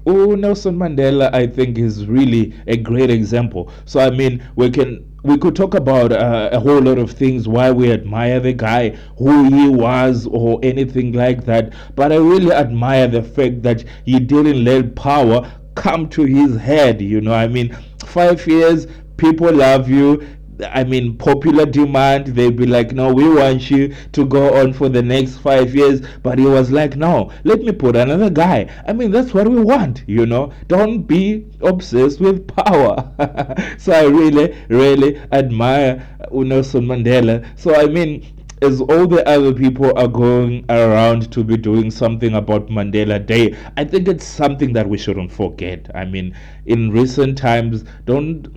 oh, 0.05 0.35
Nelson 0.35 0.77
Mandela, 0.77 1.33
I 1.33 1.47
think, 1.47 1.77
is 1.77 2.05
really 2.05 2.53
a 2.67 2.77
great 2.77 3.09
example. 3.09 3.71
So, 3.85 3.99
I 3.99 4.09
mean, 4.09 4.43
we 4.55 4.69
can 4.69 5.07
we 5.23 5.37
could 5.37 5.55
talk 5.55 5.73
about 5.73 6.11
uh, 6.13 6.49
a 6.53 6.59
whole 6.59 6.79
lot 6.79 6.97
of 6.97 7.11
things 7.11 7.47
why 7.47 7.69
we 7.69 7.91
admire 7.91 8.39
the 8.39 8.53
guy 8.53 8.89
who 9.17 9.43
he 9.45 9.67
was 9.67 10.25
or 10.27 10.57
anything 10.63 11.11
like 11.11 11.43
that 11.43 11.73
but 11.95 12.13
i 12.13 12.15
really 12.15 12.53
admire 12.53 13.07
the 13.07 13.21
fact 13.21 13.61
that 13.61 13.83
he 14.05 14.19
didn't 14.19 14.63
let 14.63 14.95
power 14.95 15.51
come 15.75 16.07
to 16.07 16.23
his 16.23 16.55
head 16.55 17.01
you 17.01 17.19
know 17.19 17.33
i 17.33 17.45
mean 17.47 17.75
5 18.05 18.47
years 18.47 18.87
people 19.17 19.51
love 19.51 19.89
you 19.89 20.25
I 20.65 20.83
mean, 20.83 21.17
popular 21.17 21.65
demand. 21.65 22.27
They'd 22.27 22.55
be 22.55 22.65
like, 22.65 22.91
no, 22.93 23.13
we 23.13 23.27
want 23.29 23.69
you 23.69 23.93
to 24.13 24.25
go 24.25 24.55
on 24.59 24.73
for 24.73 24.89
the 24.89 25.01
next 25.01 25.37
five 25.37 25.75
years. 25.75 26.01
But 26.23 26.39
he 26.39 26.45
was 26.45 26.71
like, 26.71 26.95
no, 26.95 27.31
let 27.43 27.61
me 27.61 27.71
put 27.71 27.95
another 27.95 28.29
guy. 28.29 28.69
I 28.87 28.93
mean, 28.93 29.11
that's 29.11 29.33
what 29.33 29.47
we 29.47 29.61
want, 29.61 30.03
you 30.07 30.25
know. 30.25 30.51
Don't 30.67 31.03
be 31.03 31.45
obsessed 31.61 32.19
with 32.19 32.47
power. 32.47 33.11
so 33.77 33.93
I 33.93 34.03
really, 34.03 34.55
really 34.69 35.17
admire 35.31 36.07
Nelson 36.31 36.85
Mandela. 36.85 37.45
So, 37.55 37.75
I 37.75 37.85
mean, 37.87 38.36
as 38.61 38.81
all 38.81 39.05
the 39.07 39.27
other 39.27 39.53
people 39.53 39.97
are 39.97 40.07
going 40.07 40.65
around 40.69 41.31
to 41.31 41.43
be 41.43 41.57
doing 41.57 41.91
something 41.91 42.33
about 42.33 42.67
Mandela 42.67 43.23
Day, 43.23 43.55
I 43.77 43.83
think 43.83 44.07
it's 44.07 44.25
something 44.25 44.73
that 44.73 44.89
we 44.89 44.97
shouldn't 44.97 45.31
forget. 45.31 45.89
I 45.93 46.05
mean, 46.05 46.35
in 46.65 46.91
recent 46.91 47.37
times, 47.37 47.83
don't 48.05 48.47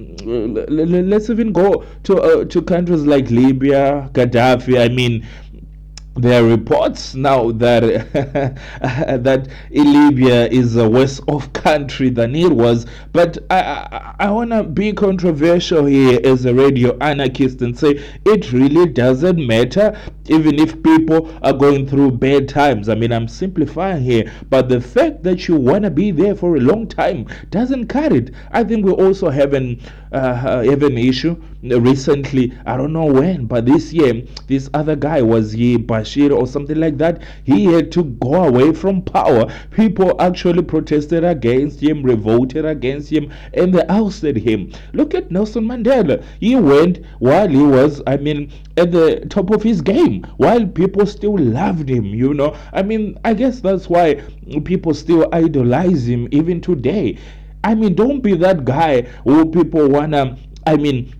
let's 0.70 1.28
even 1.30 1.52
go 1.52 1.84
to 2.04 2.20
uh, 2.20 2.44
to 2.46 2.62
countries 2.62 3.02
like 3.02 3.30
Libya, 3.30 4.10
Gaddafi. 4.12 4.80
I 4.80 4.88
mean, 4.88 5.26
there 6.22 6.44
are 6.44 6.46
reports 6.46 7.14
now 7.14 7.50
that 7.52 7.82
that 8.80 9.48
Libya 9.70 10.46
is 10.48 10.76
a 10.76 10.88
worse 10.88 11.20
off 11.28 11.52
country 11.52 12.10
than 12.10 12.34
it 12.34 12.52
was. 12.52 12.86
But 13.12 13.38
I 13.50 13.60
I, 13.60 14.14
I 14.20 14.30
want 14.30 14.50
to 14.50 14.64
be 14.64 14.92
controversial 14.92 15.86
here 15.86 16.20
as 16.24 16.44
a 16.44 16.54
radio 16.54 16.96
anarchist 16.98 17.62
and 17.62 17.78
say 17.78 18.02
it 18.24 18.52
really 18.52 18.86
doesn't 18.86 19.44
matter 19.46 19.98
even 20.30 20.58
if 20.58 20.82
people 20.82 21.30
are 21.42 21.52
going 21.52 21.86
through 21.86 22.12
bad 22.12 22.48
times. 22.48 22.88
I 22.88 22.94
mean, 22.94 23.12
I'm 23.12 23.28
simplifying 23.28 24.02
here, 24.02 24.32
but 24.48 24.68
the 24.68 24.80
fact 24.80 25.22
that 25.24 25.48
you 25.48 25.56
want 25.56 25.84
to 25.84 25.90
be 25.90 26.10
there 26.10 26.34
for 26.34 26.56
a 26.56 26.60
long 26.60 26.86
time 26.86 27.26
doesn't 27.50 27.88
cut 27.88 28.12
it. 28.12 28.32
I 28.50 28.64
think 28.64 28.84
we 28.84 28.92
also 28.92 29.28
have 29.30 29.52
an 29.52 29.80
uh, 30.12 30.62
have 30.64 30.82
an 30.82 30.98
issue 30.98 31.40
recently. 31.62 32.52
I 32.66 32.76
don't 32.76 32.92
know 32.92 33.04
when, 33.04 33.46
but 33.46 33.66
this 33.66 33.92
year, 33.92 34.22
this 34.46 34.68
other 34.74 34.96
guy 34.96 35.22
was 35.22 35.52
he 35.52 35.76
Bashir 35.76 36.36
or 36.36 36.46
something 36.46 36.78
like 36.78 36.98
that. 36.98 37.22
He 37.44 37.66
had 37.66 37.92
to 37.92 38.04
go 38.04 38.44
away 38.44 38.72
from 38.72 39.02
power. 39.02 39.52
People 39.70 40.20
actually 40.20 40.62
protested 40.62 41.24
against 41.24 41.80
him, 41.80 42.02
revolted 42.02 42.64
against 42.64 43.10
him, 43.10 43.32
and 43.54 43.74
they 43.74 43.84
ousted 43.88 44.36
him. 44.36 44.72
Look 44.92 45.14
at 45.14 45.30
Nelson 45.30 45.64
Mandela. 45.64 46.24
He 46.40 46.56
went 46.56 47.04
while 47.18 47.48
he 47.48 47.62
was, 47.62 48.02
I 48.06 48.16
mean, 48.16 48.50
at 48.76 48.92
the 48.92 49.26
top 49.28 49.50
of 49.50 49.62
his 49.62 49.80
game, 49.80 50.19
while 50.36 50.66
people 50.66 51.06
still 51.06 51.38
loved 51.38 51.88
him. 51.88 52.06
You 52.06 52.34
know, 52.34 52.56
I 52.72 52.82
mean, 52.82 53.18
I 53.24 53.34
guess 53.34 53.60
that's 53.60 53.88
why 53.88 54.22
people 54.64 54.94
still 54.94 55.28
idolize 55.32 56.06
him 56.06 56.28
even 56.30 56.60
today. 56.60 57.18
I 57.62 57.74
mean, 57.74 57.94
don't 57.94 58.20
be 58.20 58.34
that 58.36 58.64
guy 58.64 59.02
who 59.24 59.50
people 59.50 59.88
wanna. 59.88 60.36
I 60.66 60.76
mean, 60.76 61.12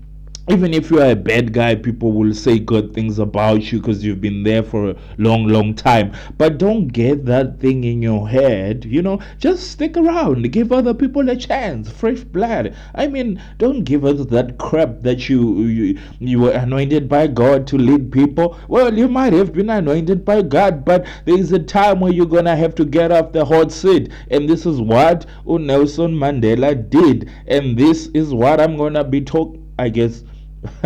even 0.49 0.75
if 0.75 0.91
you 0.91 1.01
are 1.01 1.11
a 1.11 1.17
bad 1.17 1.53
guy, 1.53 1.75
people 1.75 2.13
will 2.13 2.35
say 2.35 2.59
good 2.59 2.93
things 2.95 3.19
about 3.19 3.71
you 3.71 3.79
because 3.79 4.03
you've 4.03 4.21
been 4.21 4.43
there 4.43 4.63
for 4.63 4.91
a 4.91 4.97
long, 5.19 5.47
long 5.47 5.75
time. 5.75 6.13
But 6.39 6.59
don't 6.59 6.89
get 6.89 7.27
that 7.27 7.61
thing 7.61 7.85
in 7.85 8.03
your 8.03 8.29
head, 8.29 8.85
you 8.85 9.03
know. 9.03 9.21
Just 9.39 9.71
stick 9.71 9.97
around, 9.97 10.51
give 10.51 10.73
other 10.73 10.95
people 10.95 11.29
a 11.29 11.37
chance, 11.37 11.91
fresh 11.91 12.21
blood. 12.21 12.75
I 12.95 13.07
mean, 13.07 13.41
don't 13.59 13.85
give 13.85 14.05
us 14.05 14.27
that 14.27 14.59
crap 14.59 15.03
that 15.03 15.29
you 15.29 15.61
you, 15.63 15.99
you 16.19 16.41
were 16.41 16.53
anointed 16.53 17.09
by 17.09 17.27
God 17.27 17.67
to 17.69 17.79
lead 17.79 18.11
people. 18.11 18.59
Well, 18.67 18.93
you 18.97 19.09
might 19.09 19.33
have 19.35 19.53
been 19.53 19.71
anointed 19.71 20.25
by 20.25 20.43
God, 20.43 20.85
but 20.85 21.07
there 21.27 21.39
is 21.39 21.53
a 21.53 21.59
time 21.59 22.01
where 22.01 22.13
you're 22.13 22.27
gonna 22.27 22.57
have 22.57 22.75
to 22.77 22.85
get 22.85 23.13
off 23.13 23.33
the 23.33 23.45
hot 23.45 23.71
seat, 23.71 24.11
and 24.31 24.49
this 24.49 24.67
is 24.67 24.81
what 24.81 25.27
Nelson 25.47 26.13
Mandela 26.13 26.75
did, 26.89 27.31
and 27.47 27.77
this 27.77 28.09
is 28.15 28.35
what 28.35 28.61
I'm 28.61 28.77
gonna 28.77 29.05
be 29.05 29.21
talking. 29.21 29.67
I 29.79 29.89
guess 29.89 30.25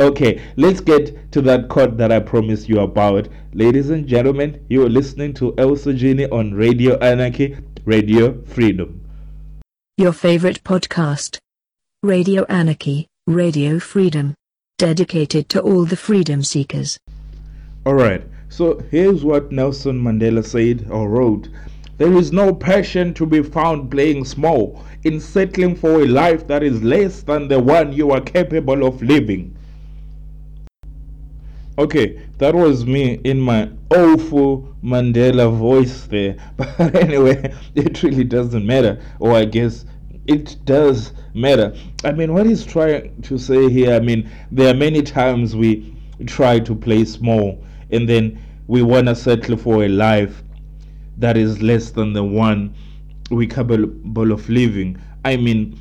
okay, 0.00 0.42
let's 0.56 0.80
get 0.80 1.32
to 1.32 1.40
that 1.42 1.68
quote 1.68 1.96
that 1.96 2.12
I 2.12 2.20
promised 2.20 2.68
you 2.68 2.80
about. 2.80 3.28
Ladies 3.54 3.90
and 3.90 4.06
gentlemen, 4.06 4.64
you 4.68 4.84
are 4.84 4.88
listening 4.88 5.32
to 5.34 5.54
El 5.56 5.70
Sojini 5.70 6.30
on 6.30 6.52
Radio 6.52 6.98
Anarchy, 6.98 7.56
Radio 7.84 8.42
Freedom. 8.44 9.00
Your 9.96 10.12
favorite 10.12 10.62
podcast. 10.62 11.38
Radio 12.02 12.44
Anarchy, 12.44 13.06
Radio 13.26 13.78
Freedom. 13.78 14.34
Dedicated 14.78 15.48
to 15.48 15.60
all 15.60 15.86
the 15.86 15.96
freedom 15.96 16.42
seekers. 16.42 16.98
Alright, 17.86 18.24
so 18.50 18.78
here's 18.90 19.24
what 19.24 19.50
Nelson 19.50 20.02
Mandela 20.02 20.44
said 20.44 20.86
or 20.90 21.08
wrote. 21.08 21.48
There 21.98 22.12
is 22.12 22.30
no 22.30 22.54
passion 22.54 23.14
to 23.14 23.24
be 23.24 23.42
found 23.42 23.90
playing 23.90 24.26
small 24.26 24.84
in 25.04 25.18
settling 25.18 25.76
for 25.76 26.02
a 26.02 26.06
life 26.06 26.46
that 26.46 26.62
is 26.62 26.82
less 26.82 27.22
than 27.22 27.48
the 27.48 27.58
one 27.58 27.92
you 27.92 28.10
are 28.10 28.20
capable 28.20 28.86
of 28.86 29.02
living. 29.02 29.56
Okay, 31.78 32.20
that 32.38 32.54
was 32.54 32.84
me 32.84 33.20
in 33.24 33.40
my 33.40 33.70
awful 33.90 34.74
Mandela 34.82 35.54
voice 35.54 36.06
there. 36.06 36.36
But 36.56 36.94
anyway, 36.94 37.54
it 37.74 38.02
really 38.02 38.24
doesn't 38.24 38.66
matter. 38.66 39.00
Or 39.18 39.32
I 39.32 39.46
guess 39.46 39.86
it 40.26 40.56
does 40.64 41.12
matter. 41.34 41.74
I 42.04 42.12
mean, 42.12 42.34
what 42.34 42.46
he's 42.46 42.64
trying 42.64 43.22
to 43.22 43.38
say 43.38 43.70
here, 43.70 43.94
I 43.94 44.00
mean, 44.00 44.28
there 44.50 44.70
are 44.74 44.76
many 44.76 45.02
times 45.02 45.56
we 45.56 45.94
try 46.26 46.58
to 46.60 46.74
play 46.74 47.04
small 47.04 47.62
and 47.90 48.08
then 48.08 48.38
we 48.66 48.82
want 48.82 49.06
to 49.06 49.14
settle 49.14 49.56
for 49.56 49.84
a 49.84 49.88
life 49.88 50.42
that 51.18 51.36
is 51.36 51.62
less 51.62 51.90
than 51.90 52.12
the 52.12 52.24
one 52.24 52.74
we 53.30 53.46
capable 53.46 54.32
of 54.32 54.48
living. 54.48 54.98
I 55.24 55.36
mean, 55.36 55.78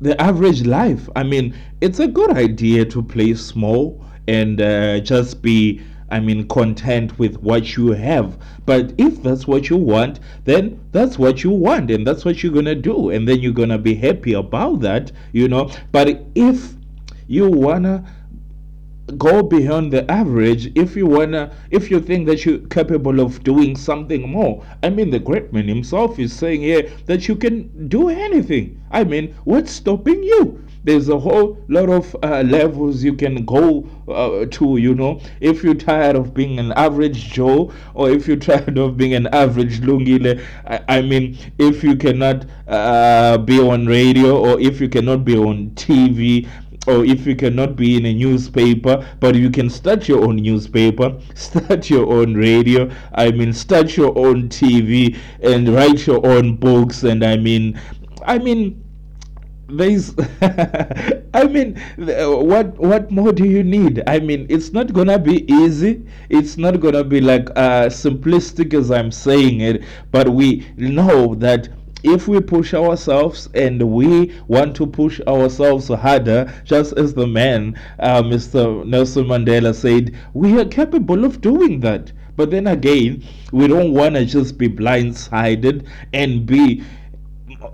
the 0.00 0.20
average 0.20 0.66
life. 0.66 1.08
I 1.14 1.22
mean, 1.22 1.54
it's 1.80 2.00
a 2.00 2.08
good 2.08 2.30
idea 2.30 2.84
to 2.86 3.02
play 3.02 3.34
small 3.34 4.04
and 4.28 4.60
uh, 4.60 5.00
just 5.00 5.42
be, 5.42 5.80
I 6.10 6.20
mean, 6.20 6.48
content 6.48 7.18
with 7.18 7.36
what 7.42 7.76
you 7.76 7.92
have. 7.92 8.38
But 8.66 8.92
if 8.98 9.22
that's 9.22 9.46
what 9.46 9.70
you 9.70 9.76
want, 9.76 10.20
then 10.44 10.80
that's 10.92 11.18
what 11.18 11.42
you 11.44 11.50
want, 11.50 11.90
and 11.90 12.06
that's 12.06 12.24
what 12.24 12.42
you're 12.42 12.52
gonna 12.52 12.74
do, 12.74 13.10
and 13.10 13.26
then 13.26 13.40
you're 13.40 13.52
gonna 13.52 13.78
be 13.78 13.94
happy 13.94 14.32
about 14.32 14.80
that, 14.80 15.12
you 15.32 15.48
know. 15.48 15.70
But 15.92 16.24
if 16.34 16.74
you 17.26 17.48
wanna 17.50 18.04
go 19.18 19.42
beyond 19.42 19.92
the 19.92 20.10
average 20.10 20.72
if 20.74 20.96
you 20.96 21.06
wanna 21.06 21.52
if 21.70 21.90
you 21.90 22.00
think 22.00 22.26
that 22.26 22.44
you're 22.44 22.58
capable 22.68 23.20
of 23.20 23.42
doing 23.44 23.76
something 23.76 24.28
more. 24.28 24.64
I 24.82 24.90
mean 24.90 25.10
the 25.10 25.18
great 25.18 25.52
man 25.52 25.68
himself 25.68 26.18
is 26.18 26.32
saying 26.32 26.62
here 26.62 26.90
that 27.06 27.28
you 27.28 27.36
can 27.36 27.88
do 27.88 28.08
anything. 28.08 28.80
I 28.90 29.04
mean 29.04 29.34
what's 29.44 29.72
stopping 29.72 30.22
you? 30.22 30.64
There's 30.82 31.10
a 31.10 31.18
whole 31.18 31.58
lot 31.68 31.90
of 31.90 32.16
uh, 32.22 32.40
levels 32.40 33.04
you 33.04 33.12
can 33.14 33.44
go 33.44 33.86
uh, 34.08 34.46
to 34.46 34.78
you 34.78 34.94
know. 34.94 35.20
If 35.40 35.62
you're 35.62 35.74
tired 35.74 36.16
of 36.16 36.32
being 36.32 36.58
an 36.58 36.72
average 36.72 37.30
joe 37.30 37.72
or 37.94 38.10
if 38.10 38.26
you're 38.26 38.36
tired 38.50 38.78
of 38.78 38.96
being 38.96 39.14
an 39.14 39.26
average 39.28 39.80
lungile 39.80 40.42
i, 40.66 40.80
I 40.88 41.02
mean 41.02 41.36
if 41.58 41.84
you 41.84 41.96
cannot 41.96 42.46
uh, 42.66 43.38
be 43.38 43.60
on 43.60 43.86
radio 43.86 44.38
or 44.38 44.60
if 44.60 44.80
you 44.80 44.88
cannot 44.88 45.24
be 45.24 45.36
on 45.36 45.70
tv 45.70 46.48
or 46.90 47.04
if 47.04 47.26
you 47.26 47.36
cannot 47.36 47.76
be 47.76 47.96
in 47.96 48.06
a 48.06 48.12
newspaper, 48.12 49.06
but 49.20 49.34
you 49.34 49.50
can 49.50 49.70
start 49.70 50.08
your 50.08 50.24
own 50.24 50.36
newspaper, 50.36 51.18
start 51.34 51.88
your 51.88 52.12
own 52.12 52.34
radio, 52.34 52.90
I 53.14 53.30
mean, 53.30 53.52
start 53.52 53.96
your 53.96 54.16
own 54.18 54.48
TV 54.48 55.16
and 55.42 55.68
write 55.68 56.06
your 56.06 56.24
own 56.26 56.56
books. 56.56 57.04
And 57.04 57.24
I 57.24 57.36
mean, 57.36 57.80
I 58.26 58.38
mean, 58.38 58.82
there's 59.72 60.14
i 61.34 61.44
mean 61.44 61.76
what 61.96 62.76
what 62.78 63.10
more 63.10 63.32
do 63.32 63.44
you 63.44 63.62
need 63.62 64.02
i 64.06 64.18
mean 64.18 64.46
it's 64.48 64.72
not 64.72 64.92
gonna 64.92 65.18
be 65.18 65.50
easy 65.52 66.04
it's 66.28 66.56
not 66.56 66.80
gonna 66.80 67.04
be 67.04 67.20
like 67.20 67.48
uh 67.50 67.86
simplistic 67.86 68.74
as 68.74 68.90
i'm 68.90 69.12
saying 69.12 69.60
it 69.60 69.84
but 70.10 70.28
we 70.28 70.66
know 70.76 71.34
that 71.36 71.68
if 72.02 72.28
we 72.28 72.40
push 72.40 72.74
ourselves 72.74 73.48
and 73.54 73.82
we 73.82 74.34
want 74.48 74.74
to 74.76 74.86
push 74.86 75.20
ourselves 75.26 75.88
harder, 75.88 76.52
just 76.64 76.92
as 76.94 77.14
the 77.14 77.26
man, 77.26 77.78
uh, 77.98 78.22
Mr. 78.22 78.84
Nelson 78.86 79.24
Mandela 79.24 79.74
said, 79.74 80.16
we 80.34 80.58
are 80.58 80.64
capable 80.64 81.24
of 81.24 81.40
doing 81.40 81.80
that. 81.80 82.12
But 82.36 82.50
then 82.50 82.66
again, 82.66 83.22
we 83.52 83.66
don't 83.68 83.92
want 83.92 84.14
to 84.14 84.24
just 84.24 84.56
be 84.56 84.68
blindsided 84.68 85.86
and 86.12 86.46
be 86.46 86.82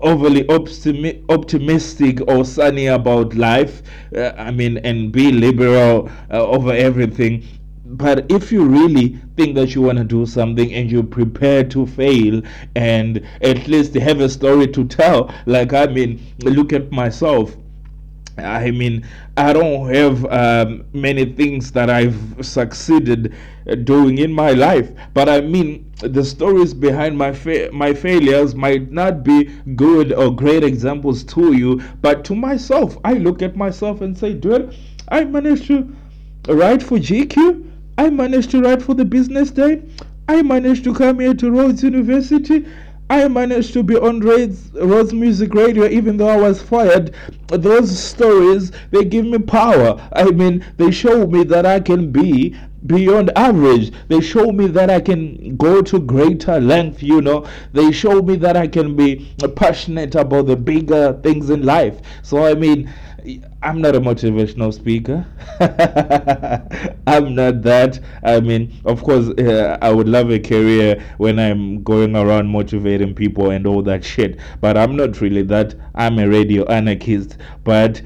overly 0.01 0.45
optimi- 0.49 1.23
optimistic 1.29 2.19
or 2.27 2.43
sunny 2.43 2.87
about 2.87 3.33
life. 3.35 3.81
Uh, 4.15 4.33
I 4.37 4.51
mean, 4.51 4.77
and 4.79 5.11
be 5.11 5.31
liberal 5.31 6.09
uh, 6.31 6.45
over 6.45 6.71
everything 6.73 7.43
but 7.91 8.29
if 8.31 8.51
you 8.51 8.63
really 8.65 9.17
think 9.35 9.55
that 9.55 9.73
you 9.73 9.81
want 9.81 9.97
to 9.97 10.03
do 10.03 10.25
something 10.25 10.73
and 10.73 10.91
you're 10.91 11.03
prepared 11.03 11.71
to 11.71 11.85
fail 11.87 12.41
and 12.75 13.25
at 13.41 13.67
least 13.67 13.93
have 13.95 14.19
a 14.19 14.29
story 14.29 14.67
to 14.67 14.85
tell 14.85 15.33
like 15.45 15.73
i 15.73 15.85
mean 15.85 16.19
look 16.43 16.73
at 16.73 16.91
myself 16.91 17.55
I 18.39 18.69
mean, 18.69 19.03
I 19.35 19.51
don't 19.51 19.91
have 19.93 20.23
um, 20.25 20.85
many 20.93 21.25
things 21.25 21.71
that 21.71 21.89
I've 21.89 22.15
succeeded 22.45 23.33
doing 23.83 24.19
in 24.19 24.31
my 24.31 24.51
life, 24.51 24.91
but 25.15 25.27
I 25.27 25.41
mean, 25.41 25.91
the 26.01 26.23
stories 26.23 26.71
behind 26.73 27.17
my 27.17 27.31
fa- 27.33 27.71
my 27.73 27.93
failures 27.95 28.53
might 28.53 28.91
not 28.91 29.23
be 29.23 29.45
good 29.75 30.13
or 30.13 30.35
great 30.35 30.63
examples 30.63 31.23
to 31.33 31.53
you, 31.53 31.81
but 32.01 32.23
to 32.25 32.35
myself, 32.35 32.97
I 33.03 33.13
look 33.13 33.41
at 33.41 33.55
myself 33.55 34.01
and 34.01 34.15
say, 34.15 34.33
dude, 34.33 34.75
I 35.09 35.23
managed 35.25 35.65
to 35.67 35.95
write 36.47 36.83
for 36.83 36.97
GQ. 36.99 37.66
I 37.97 38.09
managed 38.09 38.51
to 38.51 38.61
write 38.61 38.81
for 38.81 38.93
the 38.93 39.05
business 39.05 39.49
day. 39.51 39.81
I 40.27 40.41
managed 40.41 40.83
to 40.83 40.93
come 40.93 41.19
here 41.19 41.33
to 41.33 41.51
Rhodes 41.51 41.83
University. 41.83 42.65
I 43.09 43.27
managed 43.29 43.71
to 43.73 43.83
be 43.83 43.95
on 43.95 44.19
Rhodes, 44.19 44.69
Rhodes 44.73 45.13
Music 45.13 45.53
Radio 45.53 45.87
even 45.87 46.17
though 46.17 46.27
I 46.27 46.35
was 46.35 46.61
fired. 46.61 47.15
Those 47.47 47.97
stories, 47.97 48.71
they 48.91 49.05
give 49.05 49.25
me 49.25 49.39
power. 49.39 49.97
I 50.13 50.25
mean, 50.25 50.65
they 50.75 50.91
show 50.91 51.25
me 51.25 51.43
that 51.45 51.65
I 51.65 51.79
can 51.79 52.11
be 52.11 52.55
beyond 52.85 53.31
average. 53.37 53.93
They 54.09 54.19
show 54.19 54.51
me 54.51 54.67
that 54.67 54.89
I 54.89 54.99
can 54.99 55.55
go 55.55 55.81
to 55.81 55.99
greater 55.99 56.59
length, 56.59 57.01
you 57.01 57.21
know. 57.21 57.47
They 57.71 57.91
show 57.93 58.21
me 58.21 58.35
that 58.37 58.57
I 58.57 58.67
can 58.67 58.95
be 58.95 59.33
passionate 59.55 60.15
about 60.15 60.47
the 60.47 60.57
bigger 60.57 61.19
things 61.23 61.49
in 61.49 61.63
life. 61.63 61.99
So, 62.23 62.45
I 62.45 62.53
mean, 62.53 62.93
I'm 63.61 63.81
not 63.81 63.95
a 63.95 64.01
motivational 64.01 64.73
speaker. 64.73 65.25
I'm 67.07 67.35
not 67.35 67.61
that. 67.63 67.99
I 68.23 68.39
mean, 68.39 68.73
of 68.85 69.03
course, 69.03 69.29
uh, 69.39 69.77
I 69.81 69.91
would 69.91 70.07
love 70.07 70.29
a 70.31 70.39
career 70.39 71.03
when 71.17 71.39
I'm 71.39 71.83
going 71.83 72.15
around 72.15 72.47
motivating 72.47 73.13
people 73.15 73.51
and 73.51 73.67
all 73.67 73.81
that 73.83 74.03
shit. 74.03 74.39
But 74.61 74.77
I'm 74.77 74.95
not 74.95 75.19
really 75.19 75.41
that. 75.43 75.75
I'm 75.95 76.19
a 76.19 76.27
radio 76.27 76.65
anarchist. 76.65 77.37
But 77.63 78.01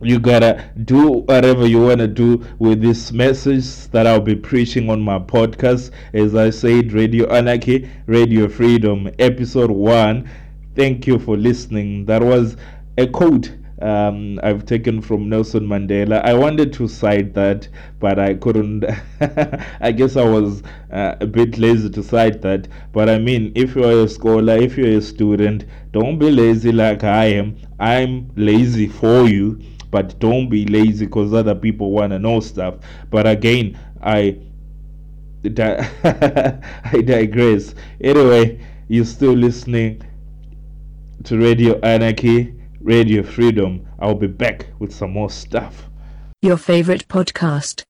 you 0.00 0.18
gotta 0.18 0.70
do 0.84 1.08
whatever 1.08 1.66
you 1.66 1.80
wanna 1.80 2.08
do 2.08 2.44
with 2.58 2.82
this 2.82 3.12
message 3.12 3.88
that 3.88 4.06
I'll 4.06 4.20
be 4.20 4.34
preaching 4.34 4.90
on 4.90 5.00
my 5.00 5.18
podcast. 5.18 5.90
As 6.12 6.34
I 6.34 6.50
said, 6.50 6.92
Radio 6.92 7.26
Anarchy, 7.30 7.88
Radio 8.06 8.48
Freedom, 8.48 9.08
episode 9.18 9.70
one. 9.70 10.28
Thank 10.74 11.06
you 11.06 11.18
for 11.18 11.36
listening. 11.36 12.06
That 12.06 12.22
was 12.22 12.56
a 12.98 13.06
quote 13.06 13.52
um, 13.84 14.40
I've 14.42 14.64
taken 14.64 15.02
from 15.02 15.28
Nelson 15.28 15.66
Mandela. 15.66 16.22
I 16.24 16.32
wanted 16.32 16.72
to 16.74 16.88
cite 16.88 17.34
that, 17.34 17.68
but 18.00 18.18
I 18.18 18.34
couldn't. 18.34 18.84
I 19.80 19.92
guess 19.92 20.16
I 20.16 20.24
was 20.24 20.62
uh, 20.90 21.16
a 21.20 21.26
bit 21.26 21.58
lazy 21.58 21.90
to 21.90 22.02
cite 22.02 22.40
that. 22.42 22.66
But 22.92 23.10
I 23.10 23.18
mean, 23.18 23.52
if 23.54 23.74
you're 23.76 24.04
a 24.04 24.08
scholar, 24.08 24.56
if 24.56 24.78
you're 24.78 24.98
a 24.98 25.02
student, 25.02 25.66
don't 25.92 26.18
be 26.18 26.30
lazy 26.30 26.72
like 26.72 27.04
I 27.04 27.26
am. 27.26 27.56
I'm 27.78 28.30
lazy 28.36 28.88
for 28.88 29.28
you, 29.28 29.60
but 29.90 30.18
don't 30.18 30.48
be 30.48 30.64
lazy 30.66 31.04
because 31.04 31.34
other 31.34 31.54
people 31.54 31.90
want 31.90 32.12
to 32.12 32.18
know 32.18 32.40
stuff. 32.40 32.76
But 33.10 33.26
again, 33.26 33.78
I. 34.02 34.38
Di- 35.42 35.90
I 36.84 37.02
digress. 37.02 37.74
Anyway, 38.00 38.58
you're 38.88 39.04
still 39.04 39.34
listening 39.34 40.00
to 41.24 41.38
Radio 41.38 41.78
Anarchy. 41.80 42.54
Radio 42.84 43.22
Freedom. 43.22 43.88
I'll 43.98 44.14
be 44.14 44.26
back 44.26 44.66
with 44.78 44.92
some 44.92 45.12
more 45.12 45.30
stuff. 45.30 45.88
Your 46.42 46.58
favorite 46.58 47.08
podcast. 47.08 47.82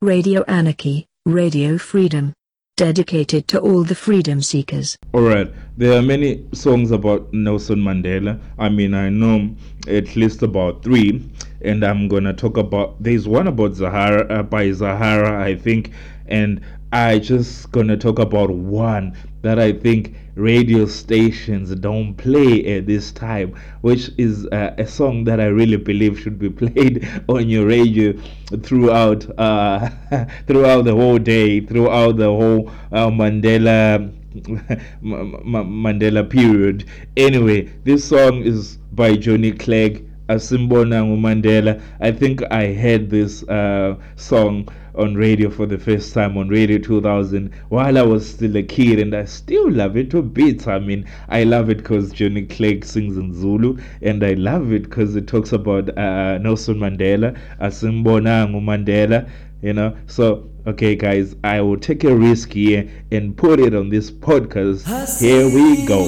Radio 0.00 0.44
Anarchy, 0.44 1.06
Radio 1.26 1.76
Freedom. 1.76 2.32
Dedicated 2.76 3.48
to 3.48 3.58
all 3.58 3.82
the 3.82 3.96
freedom 3.96 4.40
seekers. 4.40 4.96
Alright, 5.12 5.52
there 5.76 5.98
are 5.98 6.02
many 6.02 6.46
songs 6.52 6.92
about 6.92 7.34
Nelson 7.34 7.80
Mandela. 7.80 8.40
I 8.56 8.68
mean, 8.68 8.94
I 8.94 9.08
know 9.08 9.56
at 9.88 10.14
least 10.14 10.44
about 10.44 10.84
three, 10.84 11.28
and 11.60 11.82
I'm 11.82 12.06
gonna 12.06 12.32
talk 12.32 12.56
about. 12.56 13.02
There's 13.02 13.26
one 13.26 13.48
about 13.48 13.74
Zahara 13.74 14.24
uh, 14.32 14.44
by 14.44 14.70
Zahara, 14.70 15.42
I 15.42 15.56
think, 15.56 15.90
and 16.26 16.60
I 16.92 17.18
just 17.18 17.70
gonna 17.70 17.98
talk 17.98 18.18
about 18.18 18.48
one 18.50 19.14
that 19.42 19.58
I 19.58 19.72
think 19.72 20.14
radio 20.36 20.86
stations 20.86 21.74
don't 21.74 22.14
play 22.14 22.76
at 22.76 22.86
this 22.86 23.12
time, 23.12 23.54
which 23.82 24.10
is 24.16 24.46
uh, 24.46 24.74
a 24.78 24.86
song 24.86 25.24
that 25.24 25.38
I 25.38 25.46
really 25.46 25.76
believe 25.76 26.18
should 26.18 26.38
be 26.38 26.48
played 26.48 27.06
on 27.28 27.46
your 27.48 27.66
radio 27.66 28.14
throughout 28.62 29.26
uh, 29.38 29.90
throughout 30.46 30.86
the 30.86 30.94
whole 30.94 31.18
day, 31.18 31.60
throughout 31.60 32.16
the 32.16 32.24
whole 32.24 32.70
uh, 32.90 33.08
Mandela 33.10 34.10
Mandela 35.02 36.28
period. 36.28 36.86
Anyway, 37.18 37.70
this 37.84 38.08
song 38.08 38.42
is 38.42 38.78
by 38.92 39.14
Johnny 39.14 39.52
Clegg. 39.52 40.04
Asimbona 40.28 41.02
Mandela. 41.18 41.80
I 42.00 42.12
think 42.12 42.42
I 42.50 42.74
heard 42.74 43.08
this 43.08 43.42
uh, 43.44 43.96
song 44.16 44.68
on 44.98 45.14
radio 45.14 45.48
for 45.48 45.64
the 45.64 45.78
first 45.78 46.12
time 46.12 46.36
on 46.36 46.48
Radio 46.48 46.78
2000 46.78 47.54
while 47.68 47.96
I 47.96 48.02
was 48.02 48.28
still 48.28 48.56
a 48.56 48.62
kid, 48.62 48.98
and 48.98 49.14
I 49.14 49.24
still 49.24 49.70
love 49.70 49.96
it 49.96 50.10
to 50.10 50.22
bits. 50.22 50.66
I 50.66 50.78
mean, 50.80 51.06
I 51.28 51.44
love 51.44 51.70
it 51.70 51.78
because 51.78 52.12
Johnny 52.12 52.44
Clegg 52.46 52.84
sings 52.84 53.16
in 53.16 53.32
Zulu, 53.32 53.78
and 54.02 54.24
I 54.24 54.34
love 54.34 54.72
it 54.72 54.82
because 54.82 55.14
it 55.16 55.26
talks 55.26 55.52
about 55.52 55.96
uh, 55.96 56.38
Nelson 56.38 56.76
Mandela, 56.78 57.38
Asimbona 57.60 58.48
Mandela, 58.48 59.30
you 59.62 59.72
know. 59.72 59.96
So, 60.06 60.50
okay, 60.66 60.96
guys, 60.96 61.36
I 61.44 61.60
will 61.60 61.78
take 61.78 62.04
a 62.04 62.14
risk 62.14 62.52
here 62.52 62.90
and 63.12 63.36
put 63.36 63.60
it 63.60 63.74
on 63.74 63.88
this 63.88 64.10
podcast. 64.10 64.84
Here 65.20 65.46
we 65.46 65.86
go. 65.86 66.04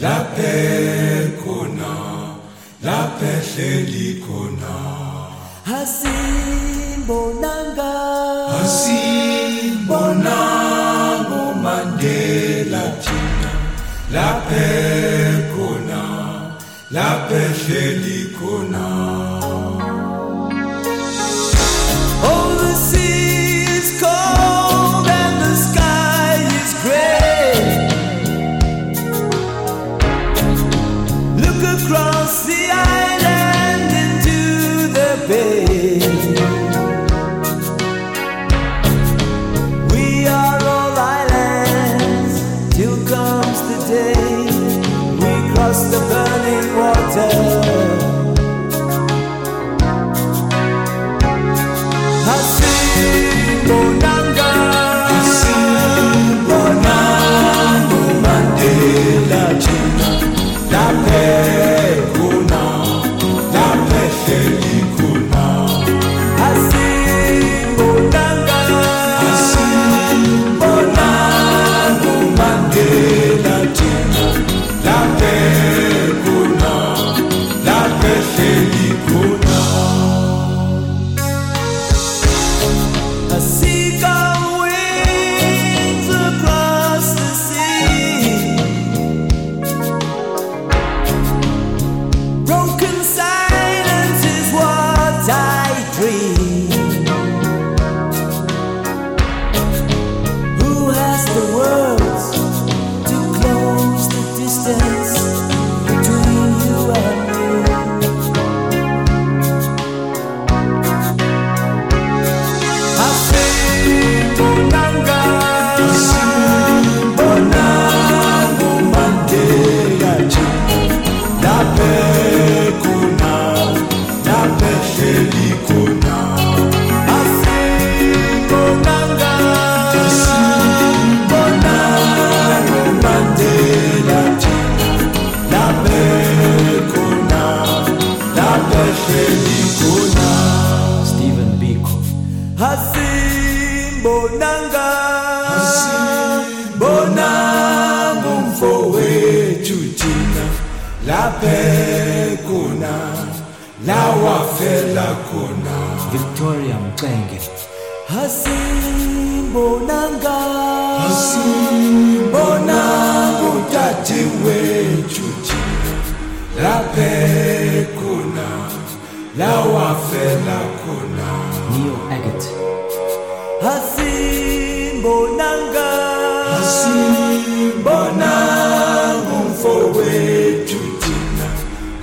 Asimbonanga 0.00 0.04
uMandela 0.04 0.04
thina 0.04 0.06
laphe 0.06 0.54
khona 1.42 1.92
laphe 2.86 3.32
hleli 3.48 4.08
khona. 4.24 4.74
Asimbonanga. 5.78 7.92
Asimbonanga 8.60 10.40
uMandela 11.42 12.84
thina. 13.04 13.52
Laphe 14.14 14.68
khona 15.52 16.02
laphe 16.96 17.42
hleli 17.60 18.18
khona 18.38 18.86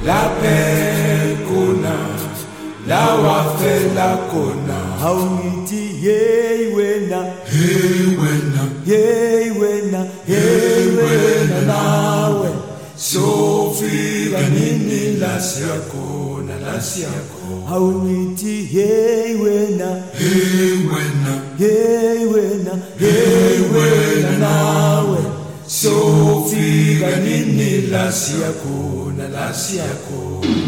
laphekuna 0.08 1.96
lawafela 2.88 4.10
khona 4.32 4.78
awuthi 5.06 5.84
hey 6.04 6.74
wena. 6.76 7.20
Hey 7.52 8.16
wena. 8.20 8.62
Hey 8.86 9.50
wena 9.60 10.02
hey 10.28 10.86
wena 10.98 11.60
nawe. 11.68 12.50
sofika 12.98 14.42
nini 14.50 15.18
la 15.20 15.42
siyakhona 15.42 16.56
la 16.66 16.82
siyakhona 16.82 17.68
awuthi 17.76 18.56
hey 18.64 18.84
wena 18.84 18.95
la 28.16 28.22
siyakhona 28.22 29.28
la 29.28 29.54
siyakhona 29.54 30.65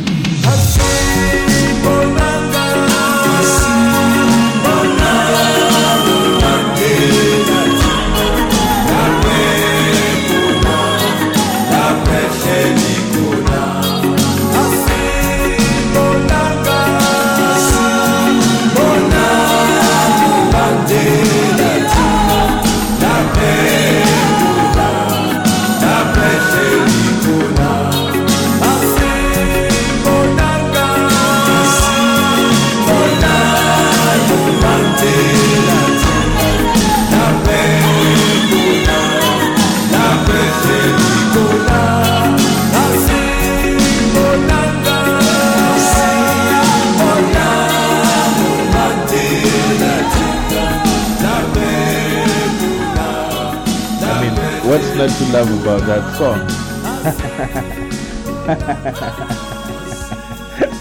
to 55.17 55.25
love 55.33 55.49
about 55.61 55.81
that 55.87 56.15
song? 56.17 56.39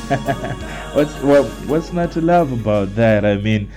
what's 0.95 1.15
what, 1.23 1.47
what's 1.67 1.93
not 1.93 2.13
to 2.13 2.21
love 2.21 2.53
about 2.53 2.95
that? 2.97 3.25
I 3.25 3.39
mean, 3.39 3.71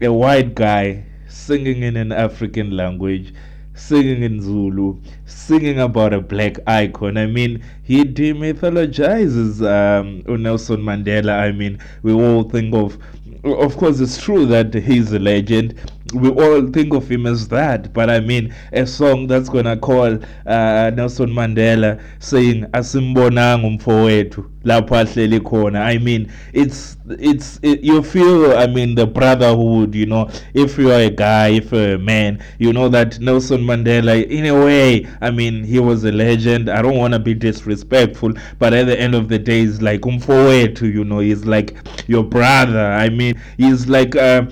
a 0.00 0.12
white 0.12 0.54
guy 0.54 1.04
singing 1.28 1.82
in 1.82 1.96
an 1.96 2.12
African 2.12 2.76
language, 2.76 3.34
singing 3.74 4.22
in 4.22 4.40
Zulu, 4.40 5.00
singing 5.26 5.80
about 5.80 6.12
a 6.12 6.20
black 6.20 6.56
icon. 6.68 7.16
I 7.16 7.26
mean, 7.26 7.64
he 7.82 8.04
demythologizes 8.04 9.60
um, 9.60 10.22
Nelson 10.40 10.82
Mandela. 10.82 11.40
I 11.40 11.50
mean, 11.50 11.80
we 12.02 12.12
all 12.12 12.44
think 12.44 12.74
of, 12.74 12.96
of 13.44 13.76
course, 13.76 14.00
it's 14.00 14.20
true 14.22 14.46
that 14.46 14.72
he's 14.74 15.12
a 15.12 15.18
legend. 15.18 15.74
We 16.12 16.28
all 16.28 16.66
think 16.70 16.94
of 16.94 17.10
him 17.10 17.26
as 17.26 17.48
that, 17.48 17.92
but 17.92 18.08
I 18.08 18.20
mean, 18.20 18.54
a 18.72 18.86
song 18.86 19.26
that's 19.26 19.48
gonna 19.48 19.76
call 19.76 20.18
uh, 20.46 20.90
Nelson 20.94 21.30
Mandela 21.30 22.00
saying 22.20 22.64
"Asimbonanga 22.72 23.64
umfowethu 23.78 24.48
lapho 24.64 24.90
ahleli 24.90 25.40
khona." 25.40 25.80
I 25.80 25.98
mean, 25.98 26.30
it's 26.52 26.96
it's 27.08 27.58
it, 27.62 27.80
you 27.80 28.02
feel. 28.02 28.56
I 28.56 28.66
mean, 28.66 28.94
the 28.94 29.06
brotherhood. 29.06 29.94
You 29.94 30.06
know, 30.06 30.30
if 30.52 30.78
you 30.78 30.92
are 30.92 31.00
a 31.00 31.10
guy, 31.10 31.48
if 31.48 31.72
you're 31.72 31.94
a 31.94 31.98
man, 31.98 32.42
you 32.58 32.72
know 32.72 32.88
that 32.90 33.18
Nelson 33.18 33.62
Mandela, 33.62 34.24
in 34.28 34.46
a 34.46 34.54
way, 34.64 35.08
I 35.20 35.30
mean, 35.30 35.64
he 35.64 35.80
was 35.80 36.04
a 36.04 36.12
legend. 36.12 36.68
I 36.68 36.82
don't 36.82 36.96
want 36.98 37.14
to 37.14 37.18
be 37.18 37.34
disrespectful, 37.34 38.34
but 38.58 38.72
at 38.72 38.86
the 38.86 39.00
end 39.00 39.14
of 39.14 39.28
the 39.28 39.38
day, 39.38 39.60
he's 39.60 39.82
like 39.82 40.02
umfowethu. 40.02 40.92
You 40.92 41.04
know, 41.04 41.18
he's 41.20 41.44
like 41.44 41.76
your 42.06 42.22
brother. 42.22 42.86
I 42.86 43.08
mean, 43.08 43.33
he's 43.56 43.86
like. 43.88 44.16
Uh, 44.16 44.46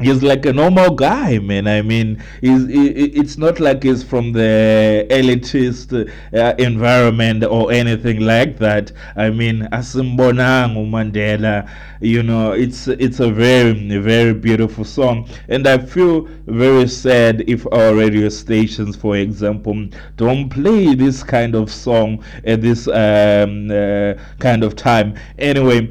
he's 0.00 0.22
like 0.22 0.46
a 0.46 0.52
normal 0.52 0.94
guy 0.94 1.38
man. 1.38 1.66
I 1.66 1.82
mean 1.82 2.22
he's 2.40 2.66
he, 2.68 2.88
it's 2.88 3.36
not 3.36 3.58
like 3.60 3.82
he's 3.82 4.02
from 4.02 4.32
the 4.32 5.06
elitist 5.10 5.92
uh, 6.34 6.54
environment 6.58 7.44
or 7.44 7.72
anything 7.72 8.20
like 8.20 8.58
that. 8.58 8.92
I 9.16 9.30
mean 9.30 9.62
asimbonanga 9.72 10.88
mandela 10.88 11.68
you 12.00 12.22
know 12.22 12.52
it's 12.52 12.86
it's 12.86 13.18
a 13.20 13.30
very 13.30 13.72
very 13.98 14.34
beautiful 14.34 14.84
song. 14.84 15.28
And 15.48 15.66
i 15.66 15.78
feel 15.78 16.28
very 16.46 16.88
sad 16.88 17.42
if 17.48 17.66
our 17.72 17.94
radio 17.94 18.28
stations 18.28 18.94
for 18.94 19.16
example 19.16 19.88
don't 20.16 20.48
play 20.48 20.94
this 20.94 21.22
kind 21.24 21.54
of 21.54 21.70
song 21.72 22.24
at 22.44 22.62
this 22.62 22.86
um, 22.88 23.70
uh, 23.70 24.14
kind 24.38 24.62
of 24.62 24.76
time. 24.76 25.14
Anyway 25.38 25.90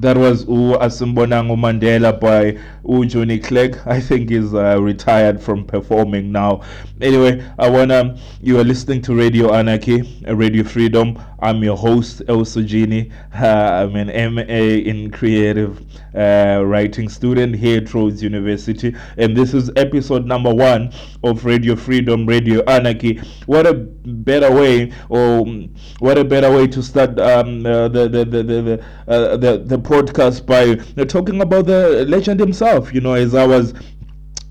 that 0.00 0.16
was 0.16 0.44
U 0.44 0.76
Asimbonanga 0.80 1.56
Mandela 1.56 2.18
by 2.18 2.58
U 2.88 3.04
Johnny 3.06 3.38
Clegg. 3.38 3.78
I 3.86 4.00
think 4.00 4.30
he's 4.30 4.54
uh, 4.54 4.80
retired 4.80 5.42
from 5.42 5.64
performing 5.64 6.30
now. 6.30 6.62
Anyway, 7.00 7.44
I 7.58 7.68
wanna 7.68 8.18
you 8.40 8.58
are 8.58 8.64
listening 8.64 9.02
to 9.02 9.14
Radio 9.14 9.52
Anarchy, 9.52 10.22
uh, 10.26 10.34
Radio 10.36 10.64
Freedom. 10.64 11.18
I'm 11.40 11.62
your 11.62 11.76
host 11.76 12.22
El 12.26 12.38
Sojini. 12.38 13.12
Uh, 13.32 13.46
I'm 13.46 13.94
an 13.94 14.34
MA 14.34 14.42
in 14.42 15.08
creative 15.12 15.80
uh, 16.12 16.64
writing 16.66 17.08
student 17.08 17.54
here 17.54 17.80
at 17.80 17.94
Rhodes 17.94 18.20
University, 18.20 18.92
and 19.16 19.36
this 19.36 19.54
is 19.54 19.70
episode 19.76 20.26
number 20.26 20.52
one 20.52 20.92
of 21.22 21.44
Radio 21.44 21.76
Freedom, 21.76 22.26
Radio 22.26 22.64
Anarchy. 22.64 23.20
What 23.46 23.68
a 23.68 23.74
better 23.74 24.50
way, 24.52 24.92
or 25.08 25.42
um, 25.42 25.72
what 26.00 26.18
a 26.18 26.24
better 26.24 26.50
way 26.50 26.66
to 26.66 26.82
start 26.82 27.20
um, 27.20 27.64
uh, 27.64 27.86
the 27.86 28.08
the 28.08 28.24
the 28.24 28.42
the 28.42 28.62
the, 28.62 28.84
uh, 29.06 29.36
the 29.36 29.78
podcast 29.78 30.44
by 30.44 30.70
uh, 31.00 31.04
talking 31.04 31.40
about 31.40 31.66
the 31.66 32.04
legend 32.08 32.40
himself. 32.40 32.92
You 32.92 33.00
know, 33.00 33.14
as 33.14 33.36
I 33.36 33.46
was 33.46 33.74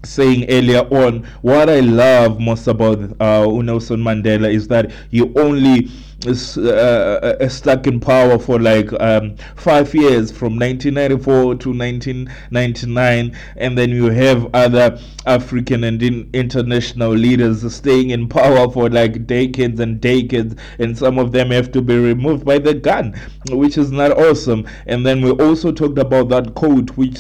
saying 0.06 0.50
earlier 0.50 0.88
on, 0.90 1.26
what 1.42 1.70
I 1.70 1.82
love 1.82 2.40
most 2.40 2.68
about 2.68 3.00
uh, 3.20 3.46
Nelson 3.62 4.00
Mandela 4.00 4.54
is 4.54 4.70
that 4.70 4.92
he 5.12 5.22
only 5.36 5.90
is 6.26 6.58
uh, 6.58 7.38
uh, 7.40 7.48
stuck 7.48 7.86
in 7.86 8.00
power 8.00 8.40
for 8.40 8.60
like 8.60 8.92
um, 9.00 9.36
five 9.56 9.94
years 9.94 10.32
from 10.32 10.58
1994 10.58 11.56
to 11.56 11.70
1999 11.70 13.38
and 13.58 13.78
then 13.78 13.90
you 13.92 14.06
have 14.06 14.50
other 14.56 15.00
african 15.28 15.84
and 15.84 16.02
in 16.02 16.28
international 16.34 17.12
leaders 17.12 17.72
staying 17.74 18.10
in 18.10 18.28
power 18.28 18.70
for 18.72 18.90
like 18.90 19.28
decades 19.28 19.80
and 19.80 20.02
decades. 20.02 20.56
And 20.80 20.98
some 20.98 21.20
of 21.20 21.32
them 21.32 21.52
have 21.52 21.72
to 21.74 21.82
be 21.82 21.98
removed 21.98 22.46
by 22.46 22.58
the 22.60 22.74
gun 22.74 23.14
which 23.52 23.78
is 23.78 23.92
not 23.92 24.12
awesome. 24.18 24.68
And 24.88 25.06
then 25.06 25.22
we 25.22 25.32
also 25.32 25.72
talked 25.72 26.00
about 26.00 26.30
that 26.30 26.56
quote 26.56 26.98
which 26.98 27.20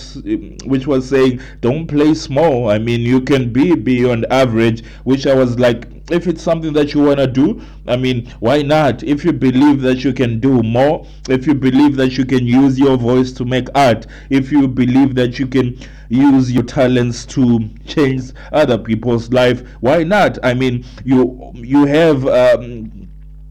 which 0.65 0.87
was 0.87 1.07
saying 1.09 1.41
don't 1.61 1.87
play 1.87 2.13
small. 2.13 2.69
I 2.69 2.79
mean 2.79 3.01
you 3.01 3.21
can 3.21 3.53
be 3.53 3.75
beyond 3.75 4.25
average 4.31 4.83
which 5.03 5.27
i 5.27 5.33
was 5.33 5.59
like 5.59 5.96
if 6.09 6.27
it's 6.27 6.41
something 6.41 6.73
that 6.73 6.93
you 6.93 7.01
want 7.03 7.19
to 7.19 7.27
do 7.27 7.61
i 7.87 7.95
mean 7.95 8.25
why 8.39 8.61
not? 8.61 9.03
If 9.03 9.25
you 9.25 9.33
believe 9.33 9.81
that 9.81 10.03
you 10.03 10.13
can 10.13 10.39
do 10.39 10.63
more 10.63 11.05
if 11.29 11.45
you 11.47 11.53
believe 11.53 11.95
that 11.97 12.17
you 12.17 12.25
can 12.25 12.45
use 12.45 12.79
your 12.79 12.97
voice 12.97 13.31
to 13.33 13.45
make 13.45 13.67
art 13.75 14.07
if 14.29 14.51
you 14.51 14.67
believe 14.67 15.15
that 15.15 15.39
you 15.39 15.47
can 15.47 15.77
use 16.09 16.51
your 16.51 16.63
talents 16.63 17.25
to 17.25 17.67
change 17.85 18.31
other 18.51 18.77
people's 18.77 19.31
life 19.31 19.67
why 19.81 20.03
not? 20.03 20.37
I 20.43 20.53
mean 20.53 20.85
you 21.03 21.51
you 21.55 21.85
have 21.85 22.25
um, 22.27 23.07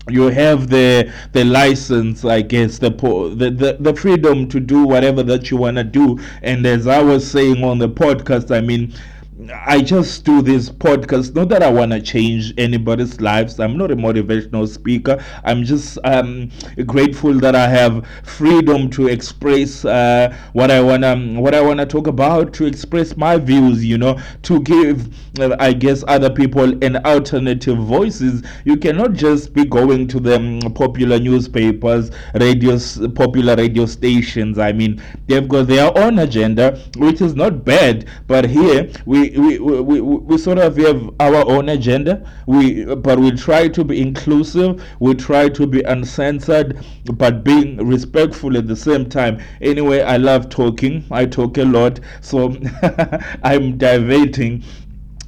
you 0.08 0.28
have 0.28 0.68
the 0.68 1.12
the 1.32 1.44
license 1.44 2.24
i 2.24 2.40
guess 2.40 2.78
the, 2.78 2.90
the 2.90 3.50
the 3.50 3.76
the 3.80 3.94
freedom 3.94 4.48
to 4.48 4.60
do 4.60 4.84
whatever 4.84 5.22
that 5.24 5.50
you 5.50 5.56
want 5.56 5.76
to 5.76 5.84
do. 5.84 6.18
And 6.42 6.64
as 6.64 6.86
i 6.86 7.02
was 7.02 7.28
saying 7.28 7.62
on 7.64 7.78
the 7.78 7.88
podcast 7.88 8.54
i 8.56 8.60
mean 8.60 8.94
I 9.52 9.82
just 9.82 10.24
do 10.24 10.40
this 10.40 10.70
podcast. 10.70 11.34
Not 11.34 11.50
that 11.50 11.62
I 11.62 11.70
want 11.70 11.92
to 11.92 12.00
change 12.00 12.54
anybody's 12.56 13.20
lives. 13.20 13.60
I'm 13.60 13.76
not 13.76 13.90
a 13.90 13.96
motivational 13.96 14.66
speaker. 14.66 15.22
I'm 15.44 15.62
just 15.62 15.98
um, 16.04 16.50
grateful 16.86 17.34
that 17.40 17.54
I 17.54 17.68
have 17.68 18.06
freedom 18.24 18.88
to 18.90 19.08
express 19.08 19.84
uh, 19.84 20.34
what 20.54 20.70
I 20.70 20.80
wanna 20.80 21.16
what 21.38 21.54
I 21.54 21.60
wanna 21.60 21.84
talk 21.84 22.06
about, 22.06 22.54
to 22.54 22.64
express 22.64 23.14
my 23.18 23.36
views. 23.36 23.84
You 23.84 23.98
know, 23.98 24.18
to 24.44 24.60
give 24.62 25.06
uh, 25.38 25.54
I 25.58 25.74
guess 25.74 26.02
other 26.08 26.30
people 26.30 26.82
an 26.82 26.96
alternative 27.04 27.76
voices. 27.76 28.42
You 28.64 28.78
cannot 28.78 29.12
just 29.12 29.52
be 29.52 29.66
going 29.66 30.08
to 30.08 30.20
the 30.20 30.72
popular 30.74 31.18
newspapers, 31.18 32.10
radios, 32.34 33.06
popular 33.14 33.54
radio 33.54 33.84
stations. 33.84 34.58
I 34.58 34.72
mean, 34.72 35.02
they've 35.26 35.46
got 35.46 35.66
their 35.66 35.96
own 35.98 36.20
agenda, 36.20 36.80
which 36.96 37.20
is 37.20 37.34
not 37.34 37.66
bad. 37.66 38.06
But 38.26 38.48
here 38.48 38.90
we 39.04 39.25
we, 39.36 39.58
we, 39.58 40.00
we, 40.00 40.38
sort 40.38 40.58
of 40.58 40.76
have 40.76 41.10
our 41.20 41.46
own 41.48 41.68
agenda. 41.68 42.28
We 42.46 42.84
but 42.84 43.18
we 43.18 43.30
try 43.32 43.68
to 43.68 43.84
be 43.84 44.00
inclusive. 44.00 44.82
We 45.00 45.14
try 45.14 45.48
to 45.48 45.66
be 45.66 45.82
uncensored, 45.82 46.84
but 47.14 47.44
being 47.44 47.76
respectful 47.86 48.56
at 48.56 48.66
the 48.68 48.76
same 48.76 49.08
time. 49.08 49.38
Anyway, 49.60 50.02
I 50.02 50.16
love 50.16 50.48
talking. 50.48 51.04
I 51.10 51.26
talk 51.26 51.58
a 51.58 51.64
lot, 51.64 52.00
so 52.20 52.56
I'm 53.42 53.76
diverting 53.78 54.62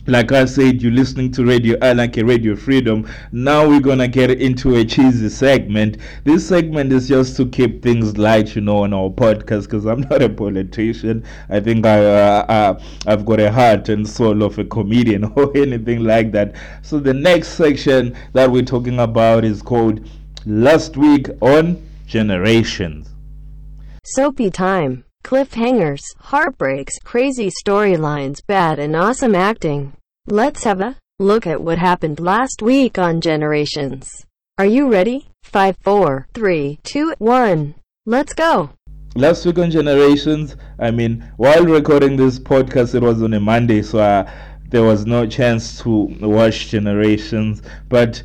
like 0.08 0.32
I 0.32 0.46
said, 0.46 0.80
you're 0.80 0.90
listening 0.90 1.30
to 1.32 1.44
Radio 1.44 1.76
Anarchy, 1.82 2.22
Radio 2.22 2.56
Freedom. 2.56 3.06
Now 3.30 3.68
we're 3.68 3.80
gonna 3.80 4.08
get 4.08 4.30
into 4.30 4.74
a 4.76 4.84
cheesy 4.84 5.28
segment. 5.28 5.98
This 6.24 6.48
segment 6.48 6.92
is 6.92 7.08
just 7.08 7.36
to 7.36 7.46
keep 7.46 7.82
things 7.82 8.16
light, 8.16 8.56
you 8.56 8.62
know, 8.62 8.84
on 8.84 8.94
our 8.94 9.10
podcast. 9.10 9.64
Because 9.64 9.84
I'm 9.84 10.00
not 10.10 10.22
a 10.22 10.30
politician. 10.30 11.24
I 11.50 11.60
think 11.60 11.84
I, 11.84 12.04
uh, 12.04 12.46
uh, 12.48 12.82
I've 13.06 13.26
got 13.26 13.38
a 13.38 13.52
heart 13.52 13.90
and 13.90 14.08
soul 14.08 14.42
of 14.42 14.58
a 14.58 14.64
comedian 14.64 15.24
or 15.36 15.54
anything 15.54 16.04
like 16.04 16.32
that. 16.32 16.54
So 16.80 16.98
the 16.98 17.14
next 17.14 17.48
section 17.48 18.16
that 18.32 18.50
we're 18.50 18.62
talking 18.62 19.00
about 19.00 19.44
is 19.44 19.60
called 19.60 20.08
"Last 20.46 20.96
Week 20.96 21.28
on 21.42 21.86
Generations." 22.06 23.10
Soapy 24.04 24.50
time. 24.50 25.04
Cliffhangers, 25.22 26.00
heartbreaks, 26.18 26.98
crazy 27.04 27.50
storylines, 27.50 28.40
bad 28.46 28.78
and 28.78 28.96
awesome 28.96 29.34
acting. 29.34 29.92
Let's 30.30 30.64
have 30.64 30.82
a 30.82 30.94
look 31.18 31.46
at 31.46 31.62
what 31.62 31.78
happened 31.78 32.20
last 32.20 32.60
week 32.60 32.98
on 32.98 33.22
Generations. 33.22 34.26
Are 34.58 34.66
you 34.66 34.92
ready? 34.92 35.28
5, 35.44 35.78
4, 35.80 36.28
3, 36.34 36.78
2, 36.82 37.14
1. 37.16 37.74
Let's 38.04 38.34
go. 38.34 38.68
Last 39.16 39.46
week 39.46 39.58
on 39.58 39.70
Generations, 39.70 40.54
I 40.78 40.90
mean, 40.90 41.26
while 41.38 41.64
recording 41.64 42.18
this 42.18 42.38
podcast, 42.38 42.94
it 42.94 43.00
was 43.00 43.22
on 43.22 43.32
a 43.32 43.40
Monday, 43.40 43.80
so 43.80 44.00
uh, 44.00 44.30
there 44.68 44.82
was 44.82 45.06
no 45.06 45.26
chance 45.26 45.80
to 45.80 46.14
watch 46.20 46.68
Generations. 46.68 47.62
But 47.88 48.22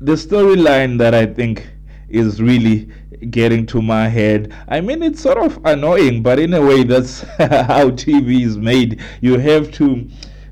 the 0.00 0.14
storyline 0.14 0.96
that 0.96 1.14
I 1.14 1.26
think 1.26 1.68
is 2.08 2.40
really 2.40 2.88
getting 3.28 3.66
to 3.66 3.82
my 3.82 4.08
head. 4.08 4.54
I 4.66 4.80
mean, 4.80 5.02
it's 5.02 5.20
sort 5.20 5.36
of 5.36 5.60
annoying, 5.66 6.22
but 6.22 6.38
in 6.38 6.54
a 6.54 6.62
way, 6.62 6.84
that's 6.84 7.20
how 7.36 7.90
TV 7.90 8.46
is 8.46 8.56
made. 8.56 9.02
You 9.20 9.38
have 9.38 9.70
to 9.72 10.08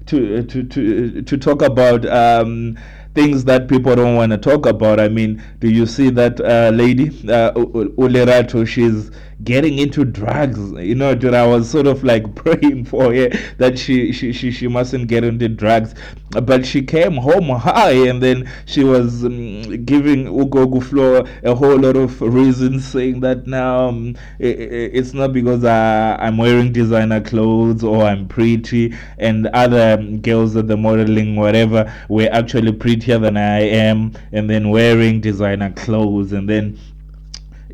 to 0.07 0.43
to 0.45 0.63
to 0.63 1.23
to 1.23 1.37
talk 1.37 1.63
about 1.63 2.07
um, 2.07 2.79
things 3.15 3.45
that 3.45 3.69
people 3.69 3.95
don't 3.97 4.15
want 4.15 4.33
to 4.33 4.39
talk 4.39 4.67
about. 4.67 5.01
I 5.01 5.09
mean, 5.09 5.43
do 5.59 5.69
you 5.71 5.87
see 5.87 6.11
that 6.11 6.41
uh, 6.41 6.71
lady, 6.75 7.09
uh, 7.29 7.53
Ulerato? 7.53 8.67
She's 8.67 9.11
getting 9.45 9.79
into 9.79 10.05
drugs. 10.05 10.73
You 10.73 10.95
know, 10.95 11.15
dude, 11.15 11.35
I 11.35 11.47
was 11.47 11.69
sort 11.69 11.87
of 11.87 12.05
like 12.05 12.35
praying 12.35 12.85
for 12.87 13.15
her 13.15 13.29
that 13.59 13.79
she, 13.79 14.13
she, 14.13 14.33
she, 14.33 14.51
she 14.51 14.69
mustn't 14.69 15.09
get 15.09 15.25
into 15.25 15.49
drugs. 15.49 15.95
But 16.31 16.67
she 16.67 16.83
came 16.83 17.15
home 17.15 17.49
high 17.49 17.93
and 18.09 18.23
then 18.23 18.51
she 18.67 18.85
was 18.85 19.25
um, 19.25 19.85
giving 19.85 20.27
Ugo 20.27 20.67
Guflo 20.67 21.27
a 21.45 21.55
whole 21.55 21.79
lot 21.79 21.97
of 21.97 22.21
reasons 22.21 22.87
saying 22.87 23.21
that 23.21 23.47
now 23.47 23.89
um, 23.89 24.17
it, 24.39 24.59
it's 24.59 25.15
not 25.15 25.33
because 25.33 25.65
I, 25.65 26.17
I'm 26.17 26.37
wearing 26.37 26.73
designer 26.73 27.21
clothes 27.21 27.83
or 27.83 28.03
I'm 28.03 28.29
pretty 28.29 28.95
and 29.19 29.47
other 29.49 29.97
um, 29.99 30.21
girls 30.21 30.57
at 30.57 30.69
the 30.69 30.77
modeling, 30.77 31.37
whatever, 31.37 31.93
were 32.09 32.29
actually 32.33 32.73
prettier 32.73 33.19
than 33.19 33.37
I 33.37 33.61
am 33.61 34.13
and 34.33 34.51
then 34.51 34.71
wearing 34.71 35.21
designer 35.21 35.73
clothes 35.73 36.33
and 36.33 36.49
then 36.49 36.79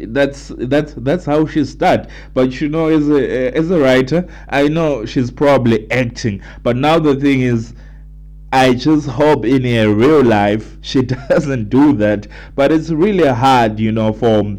that's 0.09 0.53
that's 0.57 0.95
that's 0.99 1.25
how 1.25 1.47
she 1.47 1.65
start 1.65 2.09
but 2.35 2.61
you 2.61 2.69
know 2.69 2.89
as 2.89 3.09
a 3.09 3.57
as 3.57 3.71
a 3.71 3.79
writer 3.79 4.27
i 4.49 4.67
know 4.69 5.05
she's 5.05 5.31
probably 5.31 5.91
acting. 5.91 6.43
But 6.63 6.77
now 6.77 6.99
the 6.99 7.15
thing 7.15 7.41
is 7.41 7.75
i 8.53 8.75
just 8.75 9.09
hope 9.09 9.45
in 9.45 9.65
her 9.65 9.93
real 9.95 10.23
life 10.25 10.77
she 10.81 11.03
doesn't 11.29 11.69
do 11.71 11.93
that. 11.95 12.27
But 12.55 12.73
it's 12.73 12.91
really 12.91 13.27
hard 13.29 13.79
you 13.79 13.93
know 13.93 14.13
for 14.13 14.59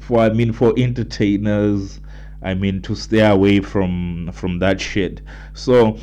for 0.00 0.20
i 0.20 0.28
mean 0.28 0.52
for 0.52 0.74
entertainers 0.76 2.00
i 2.42 2.52
mean 2.52 2.82
to 2.82 2.94
stay 2.94 3.24
away 3.24 3.60
from 3.60 4.30
from 4.32 4.58
that 4.60 4.80
shit. 4.80 5.20
So 5.54 5.98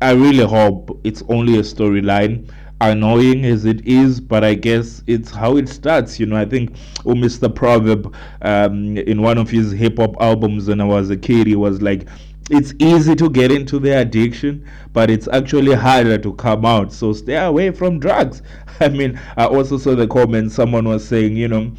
i 0.00 0.12
really 0.12 0.44
hope 0.44 1.00
it's 1.04 1.22
only 1.28 1.58
a 1.58 1.62
storyline 1.62 2.50
annoying 2.80 3.44
as 3.44 3.64
it 3.64 3.86
is, 3.86 4.20
but 4.20 4.44
I 4.44 4.54
guess 4.54 5.02
it's 5.06 5.30
how 5.30 5.56
it 5.56 5.68
starts. 5.68 6.18
You 6.18 6.26
know, 6.26 6.36
I 6.36 6.44
think 6.44 6.74
oh, 7.06 7.14
Mr. 7.14 7.52
Proverb 7.52 8.14
um, 8.42 8.96
in 8.96 9.22
one 9.22 9.38
of 9.38 9.50
his 9.50 9.72
hip 9.72 9.98
hop 9.98 10.16
albums 10.20 10.68
when 10.68 10.80
I 10.80 10.84
was 10.84 11.10
a 11.10 11.16
kid, 11.16 11.46
he 11.46 11.56
was 11.56 11.80
like, 11.82 12.06
it's 12.50 12.74
easy 12.78 13.14
to 13.16 13.30
get 13.30 13.50
into 13.50 13.78
the 13.78 13.98
addiction, 13.98 14.68
but 14.92 15.10
it's 15.10 15.28
actually 15.28 15.74
harder 15.74 16.18
to 16.18 16.34
come 16.34 16.66
out. 16.66 16.92
So 16.92 17.12
stay 17.12 17.36
away 17.36 17.70
from 17.70 17.98
drugs. 17.98 18.42
I 18.80 18.88
mean, 18.88 19.18
I 19.36 19.46
also 19.46 19.78
saw 19.78 19.94
the 19.94 20.06
comment 20.06 20.52
someone 20.52 20.86
was 20.86 21.06
saying, 21.06 21.36
you 21.36 21.48
know, 21.48 21.72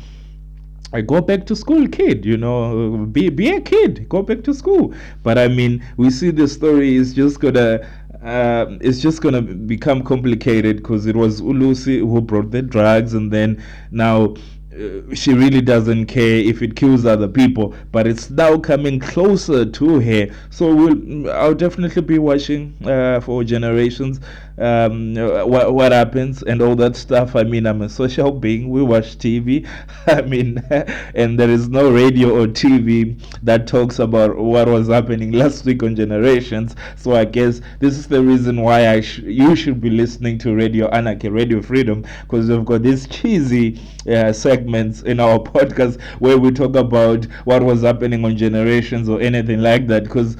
I 0.93 1.01
go 1.01 1.19
back 1.19 1.45
to 1.47 1.55
school, 1.55 1.87
kid. 1.89 2.25
You 2.25 2.37
know, 2.37 3.05
be 3.11 3.29
be 3.29 3.49
a 3.49 3.59
kid. 3.59 4.07
Go 4.07 4.21
back 4.21 4.43
to 4.45 4.53
school. 4.53 4.93
But 5.23 5.37
I 5.37 5.49
mean, 5.49 5.83
we 5.97 6.09
see 6.09 6.31
the 6.31 6.47
story 6.47 6.95
is 6.95 7.13
just 7.13 7.41
gonna 7.41 7.85
uh, 8.25 8.65
it's 8.81 8.99
just 8.99 9.21
gonna 9.21 9.41
become 9.41 10.03
complicated 10.03 10.77
because 10.77 11.05
it 11.05 11.15
was 11.15 11.41
Ulusi 11.41 11.99
who 11.99 12.21
brought 12.21 12.51
the 12.51 12.61
drugs, 12.61 13.13
and 13.13 13.31
then 13.31 13.63
now 13.91 14.35
uh, 14.75 15.15
she 15.15 15.33
really 15.33 15.61
doesn't 15.61 16.07
care 16.07 16.37
if 16.37 16.61
it 16.61 16.75
kills 16.75 17.05
other 17.05 17.27
people, 17.27 17.73
but 17.91 18.05
it's 18.07 18.29
now 18.29 18.57
coming 18.57 18.99
closer 18.99 19.65
to 19.65 19.99
her. 19.99 20.27
So 20.49 20.73
we'll, 20.75 21.31
I'll 21.31 21.53
definitely 21.53 22.01
be 22.01 22.19
watching 22.19 22.75
uh, 22.85 23.21
for 23.21 23.43
generations 23.43 24.19
um, 24.57 25.15
what, 25.15 25.73
what 25.73 25.91
happens 25.91 26.43
and 26.43 26.61
all 26.61 26.75
that 26.75 26.95
stuff. 26.95 27.35
I 27.35 27.43
mean, 27.43 27.65
I'm 27.65 27.81
a 27.81 27.89
social 27.89 28.31
being. 28.31 28.69
We 28.69 28.83
watch 28.83 29.17
TV. 29.17 29.67
I 30.07 30.21
mean, 30.21 30.57
and 30.69 31.39
there 31.39 31.49
is 31.49 31.67
no 31.69 31.91
radio 31.91 32.41
or 32.41 32.47
TV 32.47 33.19
that 33.43 33.67
talks 33.67 33.99
about 33.99 34.37
what 34.37 34.67
was 34.67 34.87
happening 34.87 35.31
last 35.31 35.65
week 35.65 35.83
on 35.83 35.95
Generations. 35.95 36.75
So 36.95 37.15
I 37.15 37.25
guess 37.25 37.61
this 37.79 37.97
is 37.97 38.07
the 38.07 38.21
reason 38.21 38.61
why 38.61 38.89
I 38.89 39.01
sh- 39.01 39.19
you 39.19 39.55
should 39.55 39.81
be 39.81 39.89
listening 39.89 40.37
to 40.39 40.55
Radio 40.55 40.87
Anarchy, 40.89 41.29
Radio 41.29 41.61
Freedom, 41.61 42.05
because 42.21 42.49
we've 42.49 42.65
got 42.65 42.83
these 42.83 43.07
cheesy 43.07 43.79
uh, 44.07 44.31
segments 44.65 45.03
in 45.03 45.19
our 45.19 45.39
podcast 45.53 46.01
where 46.19 46.37
we 46.37 46.51
talk 46.51 46.75
about 46.75 47.25
what 47.45 47.63
was 47.63 47.81
happening 47.81 48.25
on 48.25 48.35
Generations 48.35 49.07
or 49.07 49.21
anything 49.21 49.61
like 49.61 49.87
that. 49.87 50.03
Because 50.03 50.37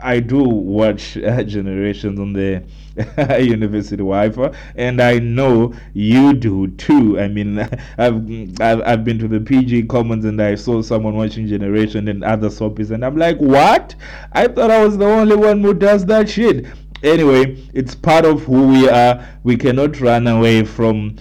I 0.00 0.20
do 0.20 0.42
watch 0.42 1.16
uh, 1.16 1.42
Generations 1.56 2.20
on 2.20 2.32
the 2.34 2.62
University 3.42 3.96
Wi-Fi, 3.96 4.52
and 4.76 5.00
I 5.00 5.18
know 5.18 5.74
you 5.94 6.34
do 6.34 6.68
too. 6.68 7.18
I 7.18 7.28
mean, 7.28 7.58
I've, 7.98 8.60
I've 8.60 8.82
I've 8.82 9.04
been 9.04 9.18
to 9.18 9.28
the 9.28 9.40
PG 9.40 9.84
Commons 9.84 10.24
and 10.24 10.40
I 10.40 10.54
saw 10.54 10.82
someone 10.82 11.14
watching 11.14 11.46
Generation 11.46 12.08
and 12.08 12.22
other 12.24 12.48
soapies, 12.48 12.90
and 12.90 13.04
I'm 13.04 13.16
like, 13.16 13.38
what? 13.38 13.94
I 14.32 14.48
thought 14.48 14.70
I 14.70 14.84
was 14.84 14.98
the 14.98 15.06
only 15.06 15.36
one 15.36 15.62
who 15.62 15.74
does 15.74 16.06
that 16.06 16.28
shit. 16.28 16.66
Anyway, 17.02 17.62
it's 17.74 17.94
part 17.94 18.24
of 18.24 18.42
who 18.44 18.68
we 18.68 18.88
are. 18.88 19.26
We 19.44 19.56
cannot 19.56 20.00
run 20.00 20.26
away 20.26 20.64
from 20.64 21.16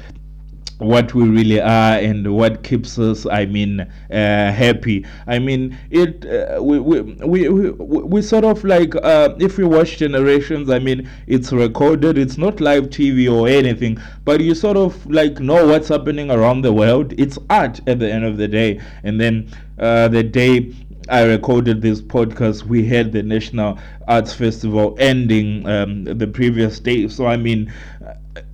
what 0.80 1.14
we 1.14 1.28
really 1.28 1.62
are 1.62 1.98
and 1.98 2.36
what 2.36 2.64
keeps 2.64 3.00
us 3.00 3.26
i 3.28 3.46
mean 3.46 3.80
uh, 3.80 3.88
happy 4.10 5.06
i 5.28 5.40
mean 5.40 5.78
it 5.90 6.26
uh, 6.26 6.62
we, 6.62 6.80
we, 6.80 7.02
we, 7.02 7.50
we, 7.50 7.70
we 7.72 8.22
sort 8.22 8.44
of 8.44 8.64
like 8.64 8.94
uh, 8.98 9.34
if 9.40 9.58
you 9.58 9.68
watch 9.68 9.98
generations 9.98 10.70
i 10.70 10.78
mean 10.78 11.10
it's 11.28 11.52
recorded 11.54 12.18
it's 12.18 12.38
not 12.38 12.60
live 12.60 12.86
tv 12.90 13.32
or 13.32 13.48
anything 13.48 13.98
but 14.26 14.42
you 14.42 14.54
sort 14.54 14.76
of 14.76 15.06
like 15.08 15.40
know 15.40 15.66
what's 15.66 15.88
happening 15.88 16.30
around 16.30 16.62
the 16.62 16.74
world 16.74 17.14
it's 17.18 17.38
art 17.50 17.80
at 17.88 18.00
the 18.00 18.12
end 18.12 18.26
of 18.26 18.38
the 18.38 18.48
day 18.48 18.80
and 19.04 19.20
then 19.20 19.50
uh, 19.80 20.08
the 20.08 20.24
day 20.24 20.74
I 21.08 21.22
recorded 21.24 21.84
this 21.84 22.02
podcast. 22.02 22.64
We 22.64 22.84
had 22.84 23.12
the 23.12 23.22
National 23.22 23.78
Arts 24.08 24.34
Festival 24.34 24.96
ending 25.00 25.68
um, 25.68 26.04
the 26.04 26.26
previous 26.26 26.80
day. 26.80 27.08
So, 27.10 27.28
I 27.28 27.38
mean, 27.38 27.72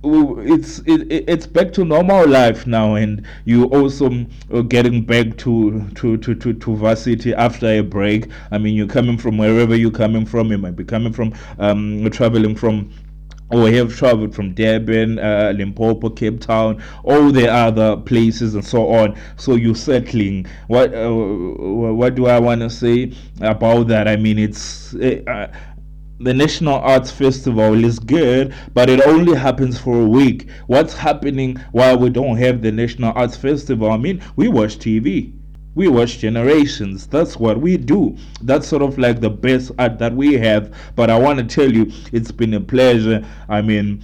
it's 0.04 0.78
it, 0.80 1.10
it's 1.28 1.46
back 1.46 1.72
to 1.72 1.84
normal 1.84 2.26
life 2.28 2.66
now 2.66 2.94
and 2.94 3.26
you 3.44 3.64
also 3.66 4.24
uh, 4.52 4.60
getting 4.62 5.04
back 5.04 5.36
to, 5.36 5.88
to 5.94 6.16
to 6.18 6.34
to 6.34 6.52
to 6.52 6.76
varsity 6.76 7.34
after 7.34 7.66
a 7.66 7.80
break 7.80 8.28
i 8.52 8.58
mean 8.58 8.74
you're 8.74 8.86
coming 8.86 9.18
from 9.18 9.36
wherever 9.38 9.74
you're 9.74 9.90
coming 9.90 10.24
from 10.24 10.50
you 10.52 10.58
might 10.58 10.76
be 10.76 10.84
coming 10.84 11.12
from 11.12 11.32
um 11.58 12.08
traveling 12.10 12.54
from 12.54 12.90
or 13.50 13.68
have 13.68 13.94
traveled 13.94 14.34
from 14.34 14.54
Durban, 14.54 15.18
uh, 15.18 15.52
Limpopo, 15.54 16.08
Cape 16.08 16.40
Town, 16.40 16.82
all 17.04 17.30
the 17.30 17.46
other 17.52 17.98
places 17.98 18.54
and 18.54 18.64
so 18.64 18.88
on. 18.88 19.14
So 19.36 19.56
you're 19.56 19.74
settling. 19.74 20.46
What 20.68 20.94
uh, 20.94 21.10
what 21.12 22.14
do 22.14 22.28
I 22.28 22.38
want 22.38 22.62
to 22.62 22.70
say 22.70 23.12
about 23.42 23.88
that? 23.88 24.08
I 24.08 24.16
mean, 24.16 24.38
it's. 24.38 24.94
Uh, 24.94 25.52
the 26.22 26.32
National 26.32 26.74
Arts 26.74 27.10
Festival 27.10 27.84
is 27.84 27.98
good, 27.98 28.54
but 28.74 28.88
it 28.88 29.04
only 29.06 29.36
happens 29.36 29.78
for 29.78 30.02
a 30.02 30.06
week. 30.06 30.48
What's 30.68 30.94
happening 30.94 31.56
while 31.72 31.98
we 31.98 32.10
don't 32.10 32.36
have 32.36 32.62
the 32.62 32.70
National 32.70 33.12
Arts 33.14 33.36
Festival? 33.36 33.90
I 33.90 33.96
mean, 33.96 34.22
we 34.36 34.46
watch 34.48 34.78
TV. 34.78 35.32
We 35.74 35.88
watch 35.88 36.18
generations. 36.18 37.06
That's 37.06 37.36
what 37.38 37.60
we 37.60 37.76
do. 37.76 38.16
That's 38.42 38.68
sort 38.68 38.82
of 38.82 38.98
like 38.98 39.20
the 39.20 39.30
best 39.30 39.72
art 39.78 39.98
that 39.98 40.14
we 40.14 40.34
have. 40.34 40.72
But 40.94 41.10
I 41.10 41.18
want 41.18 41.38
to 41.38 41.44
tell 41.44 41.72
you, 41.72 41.90
it's 42.12 42.30
been 42.30 42.54
a 42.54 42.60
pleasure. 42.60 43.26
I 43.48 43.62
mean, 43.62 44.02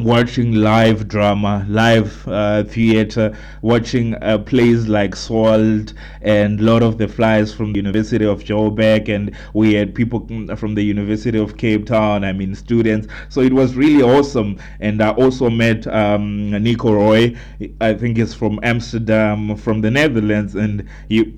watching 0.00 0.52
live 0.52 1.08
drama, 1.08 1.64
live 1.68 2.26
uh, 2.28 2.64
theater, 2.64 3.36
watching 3.62 4.14
uh, 4.16 4.38
plays 4.38 4.88
like 4.88 5.16
Sword 5.16 5.92
and 6.20 6.60
Lord 6.60 6.82
of 6.82 6.98
the 6.98 7.08
Flies 7.08 7.54
from 7.54 7.72
the 7.72 7.78
University 7.78 8.24
of 8.24 8.44
Joburg, 8.44 9.08
and 9.08 9.34
we 9.54 9.74
had 9.74 9.94
people 9.94 10.26
from 10.56 10.74
the 10.74 10.82
University 10.82 11.38
of 11.38 11.56
Cape 11.56 11.86
Town. 11.86 12.24
I 12.24 12.32
mean, 12.32 12.54
students. 12.54 13.08
So 13.28 13.40
it 13.40 13.52
was 13.52 13.74
really 13.74 14.02
awesome. 14.02 14.58
And 14.80 15.02
I 15.02 15.10
also 15.12 15.48
met 15.48 15.86
um, 15.86 16.50
Nico 16.50 16.92
Roy. 16.92 17.34
I 17.80 17.94
think 17.94 18.18
he's 18.18 18.34
from 18.34 18.60
Amsterdam, 18.62 19.56
from 19.56 19.80
the 19.80 19.90
Netherlands, 19.90 20.54
and 20.54 20.86
he 21.08 21.34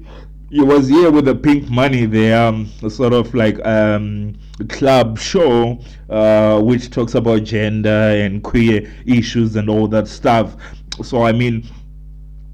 he 0.51 0.63
was 0.63 0.89
here 0.89 1.11
with 1.11 1.27
the 1.27 1.35
pink 1.35 1.69
money 1.69 2.07
there 2.07 2.41
um, 2.41 2.67
sort 2.89 3.13
of 3.13 3.35
like 3.35 3.65
um 3.67 4.35
club 4.69 5.19
show 5.19 5.79
uh, 6.11 6.61
which 6.61 6.91
talks 6.91 7.15
about 7.15 7.45
gender 7.45 7.89
and 7.89 8.43
queer 8.43 8.91
issues 9.07 9.57
and 9.57 9.69
all 9.69 9.87
that 9.87 10.09
stuff 10.09 10.57
so 11.03 11.23
i 11.23 11.33
mean 11.33 11.63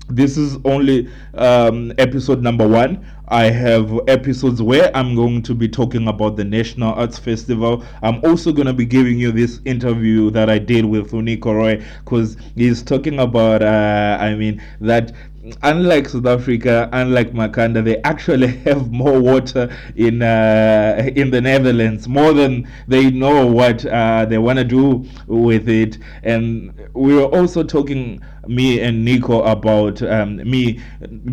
this 0.09 0.37
is 0.37 0.59
only 0.65 1.09
um, 1.35 1.93
episode 1.99 2.43
number 2.43 2.67
one. 2.69 3.07
I 3.29 3.45
have 3.45 4.01
episodes 4.07 4.61
where 4.61 4.95
I'm 4.95 5.15
going 5.15 5.43
to 5.45 5.55
be 5.55 5.67
talking 5.67 6.09
about 6.09 6.37
the 6.37 6.45
National 6.45 6.93
Arts 6.93 7.19
Festival. 7.19 7.83
I'm 8.03 8.23
also 8.23 8.53
going 8.53 8.67
to 8.67 8.75
be 8.75 8.85
giving 8.85 9.19
you 9.19 9.33
this 9.33 9.61
interview 9.65 10.31
that 10.33 10.51
I 10.51 10.59
did 10.59 10.85
with 10.85 11.13
Unico 11.13 11.55
Roy 11.55 11.83
because 12.05 12.37
he's 12.55 12.83
talking 12.83 13.19
about, 13.19 13.63
uh, 13.63 14.19
I 14.21 14.35
mean, 14.35 14.63
that 14.83 15.13
unlike 15.63 16.09
South 16.09 16.27
Africa, 16.27 16.89
unlike 16.93 17.33
Makhanda, 17.33 17.85
they 17.85 17.99
actually 18.03 18.47
have 18.65 18.91
more 18.91 19.21
water 19.21 19.75
in 19.97 20.23
uh, 20.23 21.11
in 21.17 21.31
the 21.31 21.41
Netherlands, 21.41 22.09
more 22.09 22.33
than 22.33 22.69
they 22.89 23.11
know 23.11 23.47
what 23.47 23.85
uh, 23.87 24.25
they 24.25 24.39
want 24.39 24.59
to 24.59 24.65
do 24.65 25.05
with 25.27 25.69
it. 25.69 25.99
And 26.23 26.73
we 26.95 27.15
were 27.15 27.25
also 27.27 27.63
talking, 27.63 28.23
me 28.49 28.81
and 28.81 29.05
Nico, 29.05 29.43
about 29.43 30.03
um, 30.03 30.37
me 30.37 30.81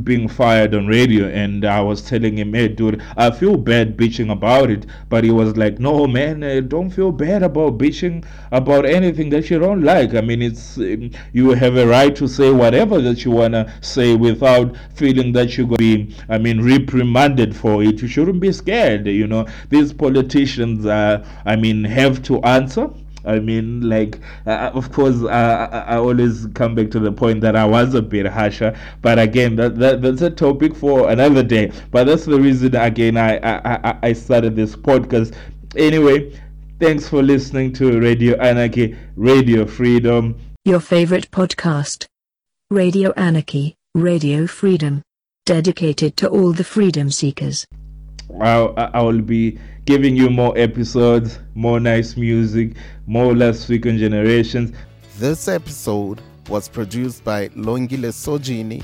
being 0.04 0.28
fired 0.28 0.74
on 0.74 0.88
radio, 0.88 1.28
and 1.28 1.66
I 1.66 1.82
was 1.82 2.02
telling 2.02 2.38
him, 2.38 2.54
"Hey, 2.54 2.68
dude, 2.70 3.02
I 3.18 3.32
feel 3.32 3.58
bad 3.58 3.98
bitching 3.98 4.32
about 4.32 4.70
it," 4.70 4.86
but 5.10 5.24
he 5.24 5.32
was 5.32 5.58
like, 5.58 5.80
"No, 5.80 6.08
man, 6.08 6.44
uh, 6.44 6.62
don't 6.62 6.90
feel 6.90 7.12
bad 7.12 7.44
about 7.44 7.78
bitching 7.78 8.24
about 8.52 8.86
anything 8.86 9.30
that 9.32 9.50
you 9.50 9.60
don't 9.60 9.82
like. 9.84 10.14
I 10.16 10.22
mean, 10.22 10.42
it's 10.42 10.78
um, 10.78 11.12
you 11.34 11.50
have 11.52 11.78
a 11.78 11.88
right 11.88 12.16
to 12.16 12.28
say 12.28 12.52
whatever 12.52 13.02
that 13.02 13.26
you 13.26 13.32
wanna 13.32 13.72
say." 13.82 14.12
without 14.22 14.76
feeling 14.94 15.32
that 15.34 15.58
you're 15.58 15.68
to 15.68 15.76
be, 15.78 16.16
I 16.30 16.38
mean, 16.38 16.62
reprimanded 16.62 17.56
for 17.56 17.84
it. 17.84 18.02
You 18.02 18.08
shouldn't 18.08 18.40
be 18.40 18.52
scared. 18.52 19.08
You 19.08 19.28
know, 19.28 19.46
these 19.70 19.94
politicians, 19.94 20.86
uh, 20.86 21.26
I 21.46 21.56
mean, 21.56 21.84
have 21.86 22.22
to 22.24 22.42
answer. 22.42 22.90
I 23.26 23.40
mean, 23.40 23.88
like, 23.88 24.20
uh, 24.46 24.72
of 24.74 24.92
course, 24.92 25.22
uh, 25.24 25.86
I 25.88 25.98
always 25.98 26.48
come 26.54 26.76
back 26.76 26.92
to 26.92 27.00
the 27.00 27.12
point 27.12 27.42
that 27.42 27.56
I 27.56 27.66
was 27.66 27.94
a 27.94 28.02
bit 28.02 28.26
harsher, 28.26 28.78
but 29.02 29.20
again, 29.20 29.56
that, 29.58 29.78
that 29.80 30.02
that's 30.02 30.22
a 30.22 30.30
topic 30.30 30.76
for 30.76 31.10
another 31.10 31.44
day. 31.44 31.72
But 31.92 32.06
that's 32.06 32.26
the 32.26 32.40
reason, 32.40 32.76
again, 32.76 33.18
I 33.18 33.38
I, 33.38 33.98
I 34.02 34.14
started 34.14 34.56
this 34.56 34.76
podcast. 34.76 35.36
Anyway, 35.76 36.40
thanks 36.80 37.08
for 37.08 37.22
listening 37.22 37.74
to 37.74 38.00
Radio 38.00 38.38
Anarchy, 38.38 38.98
Radio 39.16 39.66
Freedom. 39.66 40.40
Your 40.66 40.80
favorite 40.80 41.32
podcast, 41.32 42.06
Radio 42.70 43.12
Anarchy. 43.14 43.76
Radio 43.94 44.48
Freedom. 44.48 45.02
Dedicated 45.46 46.16
to 46.16 46.30
all 46.30 46.54
the 46.54 46.64
freedom 46.64 47.12
seekers. 47.12 47.66
I'll, 48.40 48.74
I 48.78 49.02
will 49.02 49.22
be 49.22 49.60
giving 49.86 50.16
you 50.16 50.30
more 50.30 50.58
episodes, 50.58 51.40
more 51.56 51.80
nice 51.80 52.16
music, 52.16 52.76
more 53.08 53.36
Last 53.36 53.68
Week 53.70 53.86
on 53.86 53.98
Generations. 53.98 54.72
This 55.18 55.48
episode 55.48 56.22
was 56.50 56.70
produced 56.70 57.24
by 57.24 57.50
Longile 57.50 58.12
Sojini 58.12 58.84